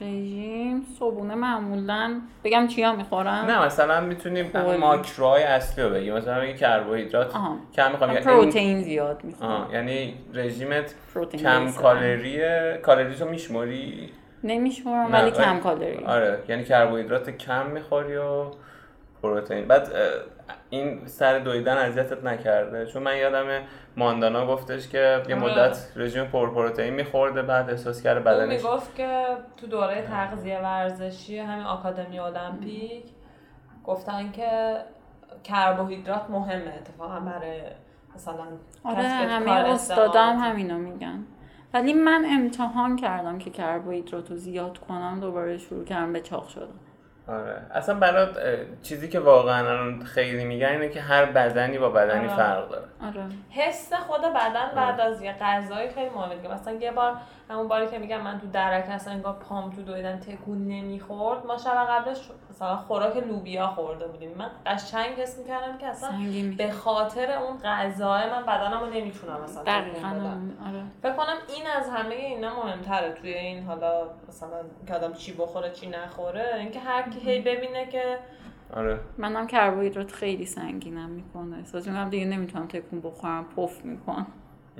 رژیم 0.00 0.86
صبونه 0.98 1.34
معمولا. 1.34 2.20
بگم 2.44 2.66
چیا 2.66 2.96
می‌خورم؟ 2.96 3.44
نه 3.48 3.64
مثلا 3.66 4.00
می‌تونیم 4.00 4.50
ماکروهای 4.80 5.42
اصلی 5.42 5.84
رو 5.84 5.90
بگیم 5.90 6.14
مثلا 6.14 6.40
بگی 6.40 6.54
کربوهیدرات 6.54 7.32
کم 7.76 7.90
می‌خوام. 7.90 8.10
یعنی 8.12 8.24
پروتئین 8.24 8.82
زیاد 8.82 9.24
می‌خوام. 9.24 9.72
یعنی 9.72 10.14
رژیمت 10.34 10.94
کم 11.42 11.72
کالریه 11.72 12.80
کالری 12.82 13.14
تو 13.14 13.28
میشموری؟ 13.28 14.10
نمیشمورم 14.44 15.12
ولی 15.12 15.30
کم 15.30 15.60
کالری. 15.60 16.04
آره 16.04 16.38
یعنی 16.48 16.64
کربوهیدرات 16.64 17.30
کم 17.30 17.66
می‌خوری 17.66 18.16
و 18.16 18.44
پروتئین. 19.22 19.64
بعد 19.64 19.88
این 20.72 21.06
سر 21.06 21.38
دویدن 21.38 21.76
اذیتت 21.76 22.24
نکرده؟ 22.24 22.86
چون 22.86 23.02
من 23.02 23.16
یادم 23.16 23.62
ماندانا 23.96 24.46
گفتش 24.46 24.88
که 24.88 24.98
یه 24.98 25.34
آره. 25.34 25.44
مدت 25.44 25.92
رژیم 25.96 26.24
پرپروتئین 26.24 26.94
میخورده 26.94 27.42
بعد 27.42 27.70
احساس 27.70 28.02
کرده 28.02 28.20
بدنش 28.20 28.64
می‌گفت 28.64 28.96
که 28.96 29.24
تو 29.56 29.66
دوره 29.66 30.02
تغذیه 30.02 30.58
ورزشی 30.58 31.38
همین 31.38 31.64
آکادمی 31.64 32.18
المپیک 32.18 33.04
گفتن 33.84 34.32
که 34.32 34.76
کربوهیدرات 35.44 36.30
مهمه 36.30 36.74
اتفاقا 36.74 37.20
برای 37.20 37.60
مثلا 38.14 38.44
آره 38.84 39.02
همه 39.02 39.50
استادام 39.50 40.36
همینو 40.36 40.78
میگن. 40.78 41.24
ولی 41.74 41.92
من 41.92 42.24
امتحان 42.30 42.96
کردم 42.96 43.38
که 43.38 43.50
کربوهیدرات 43.50 44.30
رو 44.30 44.36
زیاد 44.36 44.78
کنم 44.78 45.20
دوباره 45.20 45.58
شروع 45.58 45.84
کردم 45.84 46.12
به 46.12 46.20
چاق 46.20 46.48
شدم 46.48 46.78
آره 47.28 47.62
اصلا 47.74 47.94
برات 47.94 48.38
چیزی 48.82 49.08
که 49.08 49.20
واقعا 49.20 50.04
خیلی 50.04 50.44
میگن 50.44 50.68
اینه 50.68 50.88
که 50.88 51.00
هر 51.00 51.24
بدنی 51.24 51.78
با 51.78 51.90
بدنی 51.90 52.26
آره. 52.26 52.36
فرق 52.36 52.68
داره 52.68 52.84
آره. 53.02 53.24
حس 53.50 53.92
خود 53.92 54.20
بدن 54.20 54.72
بعد 54.76 55.00
از 55.00 55.22
یه 55.22 55.32
غذایی 55.32 55.90
خیلی 55.90 56.10
مهمه 56.10 56.36
دیگه 56.36 56.54
مثلا 56.54 56.74
یه 56.74 56.92
بار 56.92 57.16
همون 57.52 57.68
باری 57.68 57.86
که 57.86 57.98
میگم 57.98 58.20
من 58.20 58.40
تو 58.40 58.46
درک 58.46 58.90
اصلا 58.90 59.12
انگار 59.12 59.32
پام 59.32 59.70
تو 59.70 59.82
دویدن 59.82 60.20
تکون 60.20 60.68
نمی‌خورد. 60.68 61.46
ما 61.46 61.58
شب 61.58 61.86
قبلش 61.88 62.30
مثلا 62.50 62.76
خوراک 62.76 63.16
لوبیا 63.16 63.66
خورده 63.66 64.08
بودیم. 64.08 64.30
من 64.38 64.50
قشنگ 64.66 65.20
حس 65.20 65.38
می‌کردم 65.38 65.78
که 65.78 65.86
اصلا 65.86 66.10
به 66.58 66.70
خاطر 66.70 67.32
اون 67.32 67.58
غذای 67.64 68.30
من 68.30 68.42
بدنمو 68.42 68.86
نمی‌تونم 68.86 69.40
مثلا 69.44 69.62
دقیقاً 69.62 70.08
آره. 70.08 70.84
فکر 71.02 71.12
کنم 71.12 71.36
این 71.56 71.66
از 71.76 71.90
همه 71.90 72.14
اینا 72.14 72.64
مهمتره. 72.64 73.12
توی 73.12 73.34
این 73.34 73.62
حالا 73.62 74.08
مثلا 74.28 74.58
که 74.86 74.94
آدم 74.94 75.12
چی 75.12 75.32
بخوره 75.32 75.70
چی 75.70 75.88
نخوره 75.88 76.54
اینکه 76.58 76.80
هر 76.80 77.10
کی 77.10 77.30
هی 77.30 77.40
ببینه 77.40 77.86
که 77.86 78.18
آره. 78.76 78.98
منم 79.18 79.46
کربوهیدرات 79.46 80.12
خیلی 80.12 80.46
سنگینم 80.46 81.10
می‌کنه. 81.10 81.56
احساس 81.56 81.86
می‌کنم 81.88 82.10
دیگه 82.10 82.24
نمی‌تونم 82.26 82.66
تکون 82.66 83.00
بخورم. 83.00 83.44
پف 83.56 83.84
می‌کنم. 83.84 84.26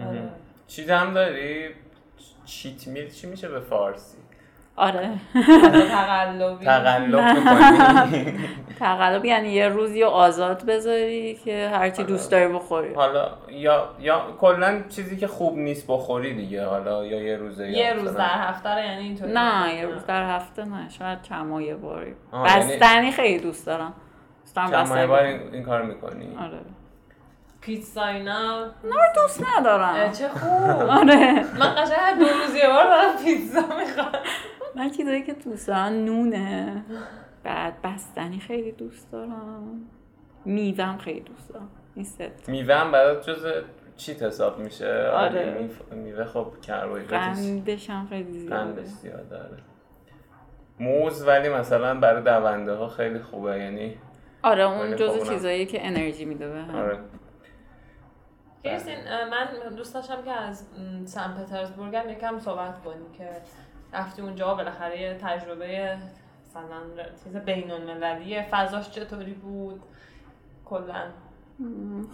آره. 0.09 0.29
چیز 0.67 0.91
هم 0.91 1.15
داری؟ 1.15 1.69
چیت 2.45 2.87
میل 2.87 3.11
چی 3.11 3.27
میشه 3.27 3.49
به 3.49 3.61
فارسی؟ 3.61 4.19
آره. 4.77 5.11
تقلبی. 5.91 6.65
تقلب 6.65 7.35
تقلب 8.79 9.25
یعنی 9.25 9.49
یه 9.49 9.69
روزی 9.69 10.03
آزاد 10.05 10.67
بذاری 10.67 11.35
که 11.35 11.71
هرچی 11.73 12.05
دوست 12.05 12.31
داری 12.31 12.53
بخوری. 12.53 12.95
حالا 12.95 13.29
یا 13.51 13.89
یا 14.01 14.23
کلا 14.41 14.83
چیزی 14.89 15.17
که 15.17 15.27
خوب 15.27 15.59
نیست 15.59 15.87
بخوری 15.89 16.35
دیگه 16.35 16.67
حالا 16.67 17.07
یا 17.07 17.23
یه 17.23 17.37
روزه 17.37 17.69
یه 17.71 17.93
روز 17.93 18.15
در 18.15 18.39
هفته 18.39 18.71
رو 18.71 18.85
یعنی 18.85 19.03
اینطوری؟ 19.03 19.33
نه 19.33 19.75
یه 19.75 19.87
روز 19.87 20.07
در 20.07 20.37
هفته 20.37 20.65
نه 20.65 20.89
شاید 20.89 21.23
چند 21.23 21.47
ماه 21.47 21.63
یه 21.63 21.75
باری. 21.75 22.15
بستنی 22.33 22.95
یعنی... 22.95 23.13
خیلی 23.13 23.39
دوست 23.39 23.67
دارم. 23.67 23.93
چند 24.55 24.89
ماه 24.89 25.01
یه 25.01 25.07
بار 25.07 25.23
این, 25.23 25.41
این 25.53 25.63
کار 25.63 25.83
می‌کنی؟ 25.83 26.37
آره. 26.41 26.59
پیتزا 27.63 28.05
اینا 28.05 28.65
نه 28.65 28.97
دوست 29.15 29.45
ندارم 29.59 30.13
چه 30.13 30.29
خوب. 30.29 30.71
آره. 31.01 31.45
من 31.59 31.75
قشنگ 31.75 32.19
دو 32.19 32.25
روز 32.25 32.55
یه 32.55 32.67
بار 32.67 32.85
دارم 32.85 33.25
پیتزا 33.25 33.61
می‌خوام. 33.77 34.23
من 34.75 34.91
چیزایی 34.91 35.23
که 35.23 35.33
دوست 35.33 35.69
دارم 35.69 35.93
نونه. 35.93 36.85
بعد 37.45 37.83
بستنی 37.83 38.41
خیلی 38.41 38.73
دوست 38.73 39.13
دارم. 39.13 39.81
میوهم 40.45 40.99
خیلی 40.99 41.21
دوست 41.21 41.49
دارم. 41.49 41.69
این 41.95 42.05
ست 42.05 42.49
میوهم 42.49 42.93
برات 42.93 43.31
جز 43.31 43.47
چیت 43.97 44.23
حساب 44.23 44.59
میشه؟ 44.59 45.09
آره. 45.15 45.69
میوه 45.93 46.25
خب 46.25 46.47
کربوهیدرات 46.63 47.21
قندش 47.23 47.91
هم 47.91 48.07
خیلی 48.11 48.33
زیاده. 48.33 48.57
قندش 48.57 48.87
زیاده 48.87 49.37
آره. 49.37 49.59
موز 50.81 51.27
ولی 51.27 51.49
مثلا 51.49 51.95
برای 52.01 52.23
دونده 52.23 52.73
ها 52.73 52.89
خیلی 52.89 53.19
خوبه 53.19 53.59
یعنی 53.59 53.95
آره 54.43 54.63
اون 54.63 54.97
جز 54.97 55.29
چیزایی 55.29 55.67
که 55.67 55.87
انرژی 55.87 56.25
میده 56.25 56.49
به 56.49 56.59
هم. 56.63 56.75
آره. 56.77 56.99
کریستین 58.65 58.97
من 59.31 59.75
دوست 59.77 59.95
داشتم 59.95 60.23
که 60.25 60.31
از 60.31 60.67
سن 61.05 61.35
پترزبورگ 61.35 61.97
هم 61.97 62.11
یکم 62.11 62.39
صحبت 62.39 62.83
کنی 62.85 63.19
که 63.19 63.29
رفتی 63.93 64.23
اونجا 64.23 64.55
بالاخره 64.55 65.01
یه 65.01 65.19
تجربه 65.23 65.97
مثلا 66.47 67.05
چیز 67.25 67.37
بین 67.37 67.71
المللی 67.71 68.43
فضاش 68.43 68.91
چطوری 68.91 69.33
بود؟ 69.33 69.83
کلا. 70.65 71.05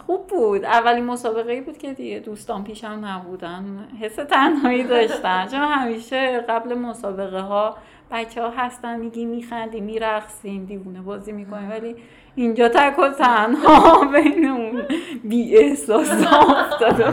خوب 0.05 0.27
بود. 0.27 0.65
اولین 0.65 1.05
مسابقه 1.05 1.61
بود 1.61 1.77
که 1.77 1.93
دیگه 1.93 2.19
دوستان 2.19 2.63
پیشم 2.63 3.01
نبودن. 3.05 3.87
حس 4.01 4.15
تنهایی 4.15 4.83
داشتن. 4.83 5.47
چون 5.47 5.59
همیشه 5.59 6.39
قبل 6.39 6.73
مسابقه 6.73 7.39
ها 7.39 7.77
بچه 8.11 8.41
ها 8.41 8.49
هستن 8.49 8.99
میگی 8.99 9.25
میخندیم 9.25 9.83
میرقصیم 9.83 10.65
دیوونه 10.65 11.01
بازی 11.01 11.31
می‌کنیم. 11.31 11.69
ولی 11.69 11.95
اینجا 12.39 12.69
تک 12.69 12.99
و 12.99 13.09
تنها 13.09 14.05
بین 14.05 14.49
اون 14.49 14.87
بی 15.23 15.57
احساس 15.57 16.11
افتاده. 16.11 17.11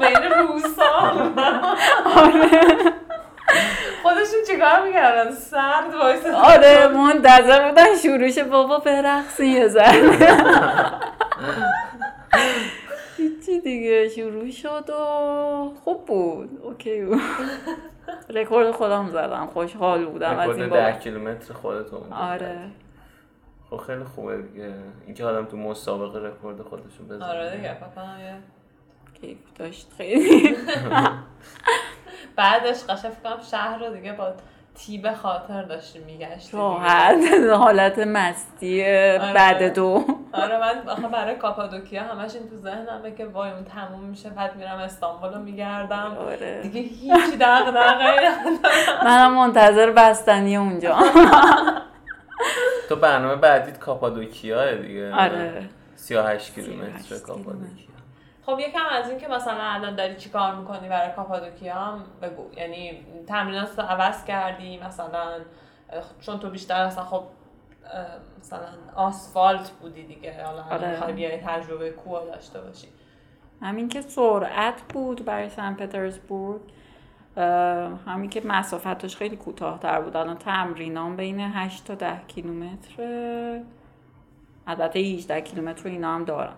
بین 0.00 0.30
روسا 0.38 0.84
آره. 2.16 2.50
خودشون 4.02 4.40
چیکار 4.46 4.86
می‌کردن؟ 4.86 5.30
سرد 5.30 5.94
وایس 5.94 6.26
آره 6.26 6.88
منتظر 6.88 7.68
بودن 7.68 7.96
شروعش 8.02 8.38
بابا 8.38 8.78
برقصی 8.78 9.46
یه 9.46 9.68
ذره 9.68 10.10
هیچی 13.16 13.60
دیگه 13.60 14.08
شروع 14.08 14.50
شد 14.50 14.90
و 14.90 15.74
خوب 15.84 16.04
بود. 16.06 16.60
OK 16.62 17.04
بود. 17.04 17.20
رکورد 18.34 18.70
خودم 18.70 19.08
زدم. 19.08 19.48
خوشحال 19.52 20.04
بودم 20.04 20.38
از 20.38 20.48
این 20.48 20.66
رکورد. 20.66 20.92
ده 20.92 20.98
کیلومتر 20.98 21.54
خودتون 21.54 22.12
آره. 22.12 22.58
خب 23.70 23.76
خیلی 23.76 24.04
خوبه 24.04 24.42
دیگه. 24.42 24.74
اینکه 25.06 25.24
آدم 25.24 25.44
تو 25.44 25.56
مسابقه 25.56 26.28
رکورد 26.28 26.62
خودشو 26.62 27.04
بزنه. 27.04 27.24
آره 27.24 27.56
دیگه 27.56 27.76
کنم 27.96 28.16
یه 28.20 28.34
کیف 29.20 29.38
داشت 29.58 29.88
خیلی. 29.96 30.56
بعدش 32.36 32.84
قشنگ 32.84 33.12
فکر 33.12 33.30
کنم 33.30 33.42
شهر 33.50 33.78
رو 33.78 33.94
دیگه 33.94 34.12
با 34.12 34.32
طیب 34.74 35.12
خاطر 35.12 35.62
داشتیم 35.62 36.02
میگشتیم 36.02 36.60
راحت 36.60 37.16
حالت 37.52 37.98
مستی 37.98 38.82
بعد 39.34 39.74
دو. 39.74 40.04
آره 40.32 40.58
من 40.60 40.88
آخه 40.88 41.08
برای 41.08 41.34
کاپادوکیا 41.34 42.02
همش 42.02 42.34
این 42.34 42.48
تو 42.50 42.56
ذهنمه 42.56 43.14
که 43.14 43.26
وای 43.26 43.50
اون 43.50 43.64
تموم 43.64 44.04
میشه 44.04 44.30
بعد 44.30 44.56
میرم 44.56 44.78
استانبول 44.78 45.34
رو 45.34 45.40
میگردم. 45.40 46.16
آره. 46.18 46.60
دیگه 46.62 46.80
هیچ 46.80 47.38
دغدغه‌ای 47.40 48.28
ندارم. 48.28 49.04
منم 49.04 49.34
منتظر 49.34 49.90
بستنی 49.90 50.56
اونجا. 50.56 50.96
تو 52.90 52.96
برنامه 52.96 53.36
بعدیت 53.36 53.78
کاپادوکیاه 53.78 54.74
دیگه. 54.74 55.14
آره. 55.14 55.68
38 55.96 56.54
کیلومتر 56.54 56.98
38 56.98 57.22
کاپادوکیا. 57.22 57.86
خب 58.46 58.58
یکم 58.58 58.86
از 58.90 59.10
این 59.10 59.18
که 59.18 59.28
مثلا 59.28 59.62
الان 59.62 59.94
داری 59.94 60.16
چی 60.16 60.30
کار 60.30 60.54
می‌کنی 60.54 60.88
برای 60.88 61.12
کاپادوکیا 61.16 61.74
هم 61.74 62.04
بگو. 62.22 62.50
یعنی 62.56 63.06
تمرینات 63.26 63.78
رو 63.78 63.84
عوض 63.84 64.24
کردی 64.24 64.78
مثلا 64.78 65.40
چون 66.20 66.38
تو 66.38 66.50
بیشتر 66.50 66.82
اصلا 66.82 67.04
خب 67.04 67.22
مثلا 68.40 68.58
آسفالت 68.96 69.70
بودی 69.70 70.02
دیگه. 70.02 70.44
حالا 70.44 70.62
آره. 70.62 71.12
بیای 71.12 71.36
تجربه 71.36 71.90
کوه 71.90 72.24
داشته 72.24 72.60
باشی. 72.60 72.88
همین 73.62 73.88
که 73.88 74.00
سرعت 74.00 74.82
بود 74.82 75.24
برای 75.24 75.48
سن 75.48 75.74
پترزبورگ. 75.74 76.60
همین 78.06 78.30
که 78.30 78.42
مسافتش 78.44 79.16
خیلی 79.16 79.36
کوتاه‌تر 79.36 80.00
بود. 80.00 80.16
الان 80.16 80.36
تمرینام 80.38 81.16
بین 81.16 81.40
8 81.40 81.84
تا 81.84 81.94
10 81.94 82.20
کیلومتر 82.28 83.02
البته 84.66 84.98
18 84.98 85.40
کیلومتر 85.40 85.88
اینا 85.88 86.14
هم 86.14 86.24
دارم. 86.24 86.56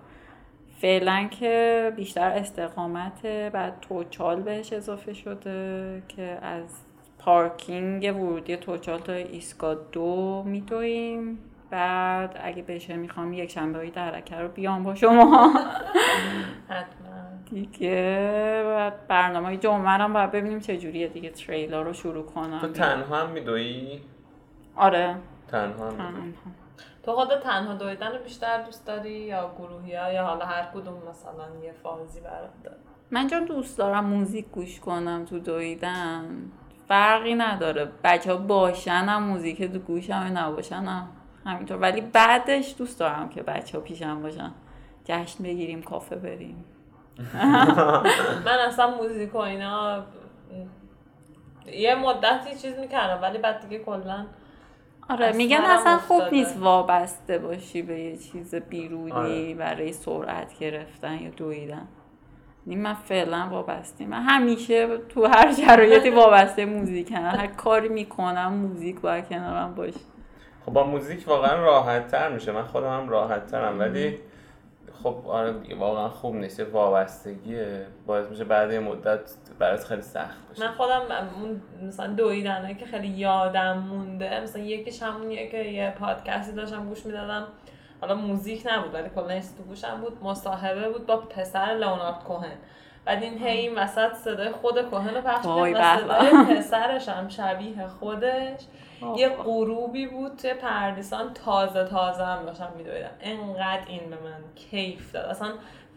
فعلا 0.80 1.28
که 1.30 1.92
بیشتر 1.96 2.30
استقامت 2.30 3.26
بعد 3.26 3.80
توچال 3.80 4.42
بهش 4.42 4.72
اضافه 4.72 5.12
شده 5.12 6.02
که 6.08 6.38
از 6.42 6.80
پارکینگ 7.18 8.16
ورودی 8.16 8.56
توچال 8.56 8.98
تا 8.98 9.12
ایسکا 9.12 9.74
دو 9.74 10.42
میدویم. 10.46 11.38
بعد 11.70 12.40
اگه 12.44 12.62
بشه 12.62 12.96
می‌خوام 12.96 13.32
یک 13.32 13.50
شنبه 13.50 13.78
های 13.78 13.90
درکه 13.90 14.36
رو 14.36 14.48
بیام 14.48 14.82
با 14.82 14.94
شما. 14.94 15.52
حتما. 16.68 17.11
دیگه 17.52 18.62
بعد 18.66 19.06
برنامه 19.06 19.56
جمعه 19.56 19.88
هم 19.88 20.12
باید 20.12 20.30
ببینیم 20.30 20.60
چجوریه 20.60 21.08
دیگه 21.08 21.30
تریلا 21.30 21.82
رو 21.82 21.92
شروع 21.92 22.26
تو 22.26 22.30
کنم 22.32 22.72
تنها 22.72 23.16
هم 23.16 23.30
میدوی 23.30 24.00
آره. 24.76 25.16
تنها 25.48 25.90
هم؟ 25.90 26.34
تو 27.02 27.12
خودت 27.12 27.40
تنها 27.42 27.74
دویدن 27.74 28.12
رو 28.12 28.18
بیشتر 28.18 28.62
دوست 28.62 28.86
داری 28.86 29.10
یا 29.10 29.54
گروهی 29.58 29.94
ها 29.94 30.12
یا 30.12 30.24
حالا 30.24 30.44
هر 30.46 30.68
کدوم 30.74 30.94
مثلا 31.10 31.64
یه 31.64 31.72
فازی 31.82 32.20
برات 32.20 32.50
داره؟ 32.64 32.76
من 33.10 33.26
چون 33.26 33.44
دوست 33.44 33.78
دارم 33.78 34.04
موزیک 34.04 34.46
گوش 34.52 34.80
کنم 34.80 35.24
تو 35.24 35.38
دویدن. 35.38 36.24
فرقی 36.88 37.34
نداره. 37.34 37.88
بچه 38.04 38.32
ها 38.32 38.38
باشن 38.38 38.90
هم 38.90 39.22
موزیک 39.22 39.62
تو 39.62 39.78
گوشم 39.78 40.30
نباشن 40.34 40.84
هم 40.84 41.08
همینطور. 41.46 41.76
ولی 41.76 42.00
بعدش 42.00 42.74
دوست 42.78 43.00
دارم 43.00 43.28
که 43.28 43.42
بچه 43.42 43.78
ها 43.78 43.84
پیشم 43.84 44.22
باشن. 44.22 44.50
جشن 45.04 45.44
بگیریم 45.44 45.82
کافه 45.82 46.16
بریم. 46.16 46.64
من 48.46 48.58
اصلا 48.66 48.90
موزیک 48.90 49.34
و 49.34 49.38
اینا 49.38 50.04
یه 51.66 51.94
مدتی 51.94 52.56
چیز 52.62 52.78
می‌کردم 52.78 53.22
ولی 53.22 53.38
بعد 53.38 53.60
دیگه 53.60 53.84
کلا 53.84 54.26
آره 55.08 55.32
میگن 55.32 55.60
اصلا 55.60 55.98
خوب. 55.98 56.22
نیست 56.32 56.58
وابسته 56.58 57.38
باشی 57.38 57.82
به 57.82 58.00
یه 58.00 58.16
چیز 58.16 58.54
بیرونی 58.54 59.12
آره. 59.12 59.54
برای 59.54 59.92
سرعت 59.92 60.58
گرفتن 60.58 61.18
یا 61.18 61.30
دویدن 61.30 61.88
یعنی 62.66 62.80
من 62.80 62.94
فعلا 62.94 63.48
وابسته 63.50 64.06
من 64.06 64.22
همیشه 64.22 64.98
تو 64.98 65.26
هر 65.26 65.52
شرایطی 65.52 66.10
وابسته 66.20 66.64
موزیک 66.64 67.12
هم 67.12 67.22
هر 67.22 67.46
کاری 67.46 67.88
می‌کنم 67.88 68.52
موزیک 68.52 69.00
باید 69.00 69.28
کنارم 69.28 69.74
باشه 69.74 70.00
خب 70.66 70.72
با 70.72 70.84
موزیک 70.84 71.28
واقعا 71.28 71.62
راحت 71.62 72.08
تر 72.08 72.28
میشه 72.28 72.52
من 72.52 72.64
خودم 72.64 73.00
هم 73.00 73.08
راحت 73.08 73.46
ترم 73.46 73.78
ولی 73.78 74.18
خب 75.02 75.16
آره 75.26 75.52
دیگه 75.52 75.74
واقعا 75.74 76.08
خوب 76.08 76.34
نیست 76.34 76.58
یه 76.58 76.64
وابستگیه. 76.64 77.86
باعث 78.06 78.26
میشه 78.26 78.44
بعد 78.44 78.72
یه 78.72 78.80
مدت 78.80 79.20
برات 79.58 79.84
خیلی 79.84 80.02
سخت 80.02 80.48
بشه 80.50 80.66
من 80.66 80.72
خودم 80.72 81.02
اون 81.40 81.62
مثلا 81.88 82.06
دویدنه 82.06 82.74
که 82.74 82.86
خیلی 82.86 83.08
یادم 83.08 83.78
مونده. 83.78 84.40
مثلا 84.40 84.62
یکیش 84.62 85.02
همونیه 85.02 85.50
که 85.50 85.58
یه 85.58 85.94
پادکستی 85.98 86.52
داشتم 86.52 86.88
گوش 86.88 87.06
می‌دادم. 87.06 87.46
حالا 88.00 88.14
موزیک 88.14 88.66
نبود 88.66 88.94
ولی 88.94 89.08
کلا 89.14 89.40
تو 89.40 89.62
گوشم 89.68 90.00
بود. 90.00 90.24
مصاحبه 90.24 90.88
بود 90.88 91.06
با 91.06 91.16
پسر 91.16 91.66
لئونارد 91.80 92.24
کوهن. 92.24 92.56
بعد 93.04 93.22
این 93.22 93.38
هی 93.38 93.58
این 93.58 93.78
وسط 93.78 94.12
صدای 94.12 94.52
خود 94.52 94.82
کوهن 94.82 95.14
رو 95.14 95.20
پخش 95.20 95.46
کرد 95.46 95.74
و 95.74 95.98
صدای. 95.98 96.56
پسرش 96.56 97.08
هم 97.08 97.28
شبیه 97.28 97.86
خودش. 97.86 98.60
یه 99.16 99.28
غروبی 99.28 100.06
بود 100.06 100.36
توی 100.36 100.54
پردیسان 100.54 101.34
تازه 101.34 101.84
تازه 101.84 102.24
هم 102.24 102.46
داشتم 102.46 102.72
میدویدم. 102.76 103.10
انقدر 103.20 103.82
این 103.86 104.10
به 104.10 104.16
من 104.16 104.40
کیف 104.54 105.12
داد. 105.12 105.24
اصلا 105.24 105.48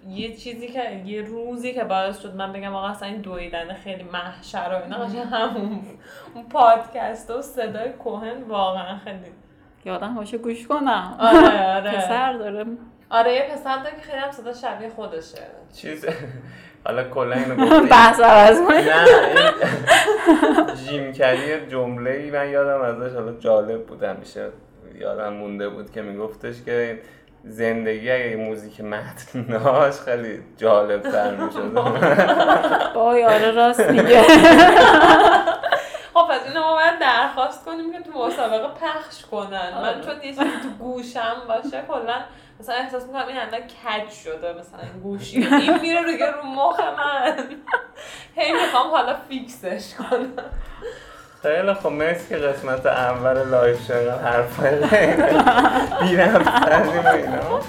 یه 0.09 0.35
چیزی 0.35 0.67
که 0.67 1.01
یه 1.05 1.21
روزی 1.21 1.73
که 1.73 1.83
باعث 1.83 2.21
شد 2.21 2.35
من 2.35 2.53
بگم 2.53 2.75
آقا 2.75 2.87
اصلا 2.87 3.07
این 3.07 3.21
دویدن 3.21 3.73
خیلی 3.73 4.03
محشر 4.03 4.79
و 4.79 4.83
اینا 4.83 4.97
قشنگ 5.05 5.27
همون 5.31 5.81
اون 6.35 6.49
پادکست 6.49 7.31
و 7.31 7.41
صدای 7.41 7.89
کوهن 7.89 8.43
واقعا 8.43 8.97
خیلی 8.97 9.19
یادم 9.85 10.15
باشه 10.15 10.37
گوش 10.37 10.67
کنم. 10.67 11.17
آره 11.19 11.65
آره. 11.75 11.91
پسر 11.91 12.33
داره. 12.33 12.65
آره 13.09 13.33
یه 13.33 13.49
پسر 13.51 13.77
داره 13.77 13.95
که 13.95 14.01
خیلی 14.01 14.17
هم 14.17 14.31
صدا 14.31 14.53
شبیه 14.53 14.89
خودشه. 14.89 15.41
چیز 15.75 16.05
حالا 16.85 17.03
کلا 17.03 17.35
اینو 17.35 17.55
گفتی 17.65 17.87
بحث 17.87 18.19
عوض. 18.19 18.59
نه 18.59 19.05
جیم 20.87 21.11
کری 21.11 21.65
جمله 21.69 22.11
ای 22.11 22.31
من 22.31 22.49
یادم 22.49 22.81
ازش 22.81 23.15
حالا 23.15 23.31
جالب 23.39 23.85
بود. 23.85 24.03
همیشه 24.03 24.45
یادم 24.99 25.33
مونده 25.33 25.69
بود 25.69 25.91
که 25.91 26.01
میگفتش 26.01 26.55
که 26.65 26.99
زندگی 27.43 28.11
اگه 28.11 28.35
موزیک 28.35 28.81
متن 28.81 29.41
داشت 29.49 29.99
خیلی 29.99 30.39
جالب 30.57 31.01
تر 31.01 31.35
می‌شد. 31.35 31.77
وای 32.95 33.23
آره 33.23 33.51
راست 33.51 33.89
میگه. 33.89 34.21
ما 36.59 36.73
باید 36.73 36.99
درخواست 36.99 37.65
کنیم 37.65 37.93
که 37.93 37.99
تو 37.99 38.27
مسابقه 38.27 38.67
پخش 38.67 39.25
کنن. 39.31 39.73
من 39.81 40.01
چون 40.01 40.15
یه 40.23 40.33
چیزی 40.33 40.43
تو 40.43 40.69
گوشم 40.79 41.35
باشه 41.47 41.83
کلا 41.87 42.15
مثلا 42.59 42.75
احساس 42.75 43.03
می‌کنم 43.03 43.27
این 43.27 43.37
الان 43.37 43.59
کج 43.61 44.09
شده 44.23 44.53
مثلا 44.53 44.79
این 44.93 45.01
گوشی. 45.03 45.37
این 45.61 45.79
میره 45.79 46.03
دیگه 46.03 46.31
رو 46.31 46.43
مخ 46.43 46.79
من. 46.79 47.37
هی 48.35 48.51
می‌خوام 48.53 48.91
حالا 48.91 49.15
فیکسش 49.29 49.93
کنم. 49.95 50.33
خیلی 51.41 51.73
خب 51.73 51.87
مرسی 51.87 52.29
که 52.29 52.37
قسمت 52.37 52.85
اول 52.85 53.49
لایف 53.49 53.87
شنگل 53.87 54.09
حرفای 54.09 54.75
بیرم 56.01 56.43
کردیم 56.43 57.05
و 57.05 57.07
اینا. 57.07 57.59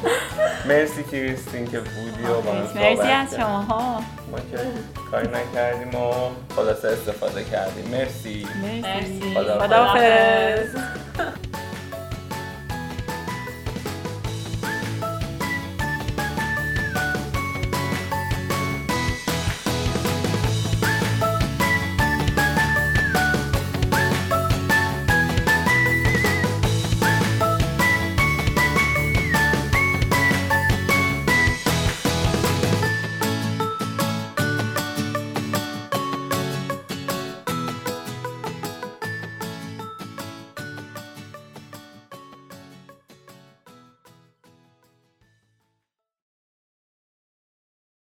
مرسی 0.69 1.03
کریستین 1.05 1.67
که 1.71 1.81
بودی 1.81 2.25
و 2.25 2.41
با 2.41 2.53
مرسی 2.53 2.79
از 2.79 2.99
کردی. 3.31 3.37
شماها. 3.37 4.01
ما 4.31 4.39
که 4.39 4.59
کاری 5.11 5.29
نکردیم 5.29 5.95
و 6.01 6.13
خلاصه 6.57 6.89
استفاده 6.89 7.45
کردیم. 7.45 7.85
مرسی. 7.91 8.47
مرسی. 8.63 8.81
مرسی. 8.83 9.35
خداحافظ. 9.35 9.67
خداحافظ. 9.67 10.77